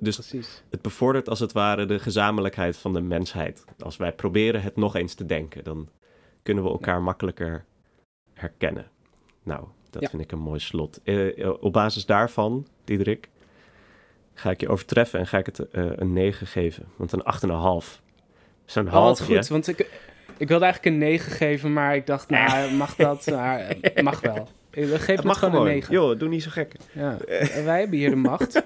dus 0.00 0.14
precies. 0.16 0.62
het 0.70 0.82
bevordert 0.82 1.28
als 1.28 1.40
het 1.40 1.52
ware 1.52 1.86
de 1.86 1.98
gezamenlijkheid 1.98 2.76
van 2.76 2.92
de 2.92 3.00
mensheid. 3.00 3.64
Als 3.78 3.96
wij 3.96 4.12
proberen 4.12 4.62
het 4.62 4.76
nog 4.76 4.96
eens 4.96 5.14
te 5.14 5.26
denken, 5.26 5.64
dan 5.64 5.88
kunnen 6.42 6.64
we 6.64 6.70
elkaar 6.70 7.02
makkelijker 7.02 7.64
herkennen. 8.38 8.86
Nou, 9.42 9.64
dat 9.90 10.02
ja. 10.02 10.08
vind 10.08 10.22
ik 10.22 10.32
een 10.32 10.38
mooi 10.38 10.60
slot. 10.60 11.00
Uh, 11.04 11.52
op 11.60 11.72
basis 11.72 12.06
daarvan, 12.06 12.66
Diederik, 12.84 13.28
ga 14.34 14.50
ik 14.50 14.60
je 14.60 14.68
overtreffen 14.68 15.18
en 15.18 15.26
ga 15.26 15.38
ik 15.38 15.46
het 15.46 15.58
uh, 15.58 15.66
een 15.72 16.12
9 16.12 16.46
geven. 16.46 16.84
Want 16.96 17.12
een 17.12 17.22
8,5 17.22 17.28
is 18.66 18.74
een 18.74 18.86
oh, 18.86 18.92
half. 18.92 19.18
goed, 19.18 19.48
want 19.48 19.68
ik, 19.68 19.78
ik 20.36 20.48
wilde 20.48 20.64
eigenlijk 20.64 20.94
een 20.94 21.00
9 21.00 21.32
geven, 21.32 21.72
maar 21.72 21.94
ik 21.94 22.06
dacht, 22.06 22.30
nou, 22.30 22.72
mag 22.72 22.96
dat? 22.96 23.26
Nou, 23.26 23.74
mag 24.02 24.20
wel. 24.20 24.48
We 24.70 24.98
geven 24.98 25.14
het 25.14 25.24
mag 25.24 25.38
gewoon 25.38 25.66
een 25.66 25.72
9. 25.72 25.92
Joh, 25.92 26.18
doe 26.18 26.28
niet 26.28 26.42
zo 26.42 26.50
gek. 26.50 26.76
Ja. 26.92 27.16
wij 27.64 27.78
hebben 27.80 27.98
hier 27.98 28.10
de 28.10 28.16
macht. 28.16 28.56
uh, 28.56 28.62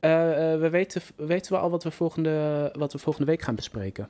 we 0.62 0.68
weten, 0.70 1.02
weten 1.16 1.52
we 1.52 1.58
al 1.58 1.70
wat 1.70 1.84
we, 1.84 1.90
volgende, 1.90 2.68
wat 2.78 2.92
we 2.92 2.98
volgende 2.98 3.30
week 3.30 3.42
gaan 3.42 3.54
bespreken? 3.54 4.08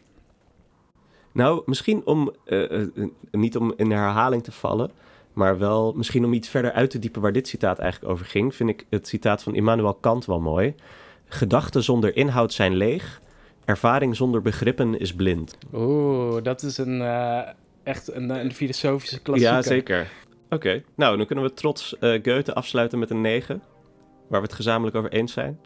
Nou, 1.33 1.63
misschien 1.67 2.07
om, 2.07 2.33
uh, 2.47 2.87
niet 3.31 3.57
om 3.57 3.73
in 3.77 3.91
herhaling 3.91 4.43
te 4.43 4.53
vallen, 4.53 4.91
maar 5.33 5.59
wel 5.59 5.93
misschien 5.93 6.25
om 6.25 6.33
iets 6.33 6.49
verder 6.49 6.73
uit 6.73 6.91
te 6.91 6.99
diepen 6.99 7.23
waar 7.23 7.33
dit 7.33 7.49
citaat 7.49 7.79
eigenlijk 7.79 8.13
over 8.13 8.27
ging, 8.27 8.55
vind 8.55 8.69
ik 8.69 8.87
het 8.91 9.09
citaat 9.09 9.43
van 9.43 9.55
Immanuel 9.55 9.95
Kant 9.95 10.25
wel 10.25 10.41
mooi. 10.41 10.75
Gedachten 11.27 11.83
zonder 11.83 12.17
inhoud 12.17 12.53
zijn 12.53 12.75
leeg, 12.75 13.21
ervaring 13.65 14.17
zonder 14.17 14.43
begrippen 14.43 14.99
is 14.99 15.15
blind. 15.15 15.59
Oeh, 15.73 16.43
dat 16.43 16.63
is 16.63 16.79
een, 16.79 17.01
uh, 17.01 17.41
echt 17.83 18.15
een, 18.15 18.31
een, 18.31 18.53
filosofische 18.53 19.21
klassieker. 19.21 19.55
Ja, 19.55 19.63
zeker. 19.63 20.11
Oké, 20.51 20.83
nou, 20.95 21.17
dan 21.17 21.27
kunnen 21.27 21.45
we 21.45 21.55
trots 21.55 21.97
uh, 22.01 22.11
Goethe 22.23 22.55
afsluiten 22.55 22.99
met 22.99 23.11
een 23.11 23.21
9, 23.21 23.63
waar 24.29 24.41
we 24.41 24.47
het 24.47 24.57
gezamenlijk 24.57 24.97
over 24.97 25.13
eens 25.13 25.33
zijn. 25.33 25.59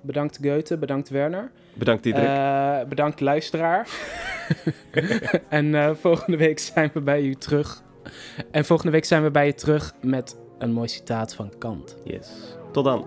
Bedankt 0.00 0.38
Goethe, 0.42 0.76
bedankt 0.76 1.08
Werner. 1.08 1.50
Bedankt 1.74 2.02
Diederik. 2.02 2.28
Uh, 2.28 2.88
bedankt 2.88 3.20
luisteraar. 3.20 3.88
en 5.48 5.66
uh, 5.66 5.90
volgende 5.94 6.36
week 6.36 6.58
zijn 6.58 6.90
we 6.92 7.00
bij 7.00 7.22
u 7.22 7.34
terug. 7.34 7.82
En 8.50 8.64
volgende 8.64 8.92
week 8.92 9.04
zijn 9.04 9.22
we 9.22 9.30
bij 9.30 9.46
je 9.46 9.54
terug 9.54 9.94
met 10.00 10.36
een 10.58 10.72
mooi 10.72 10.88
citaat 10.88 11.34
van 11.34 11.52
Kant. 11.58 11.96
Yes. 12.04 12.56
Tot 12.72 12.84
dan. 12.84 13.06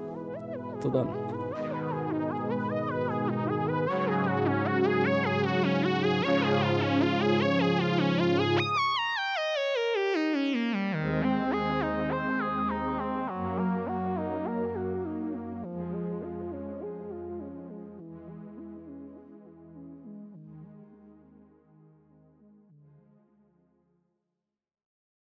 Tot 0.80 0.94
dan. 0.94 1.40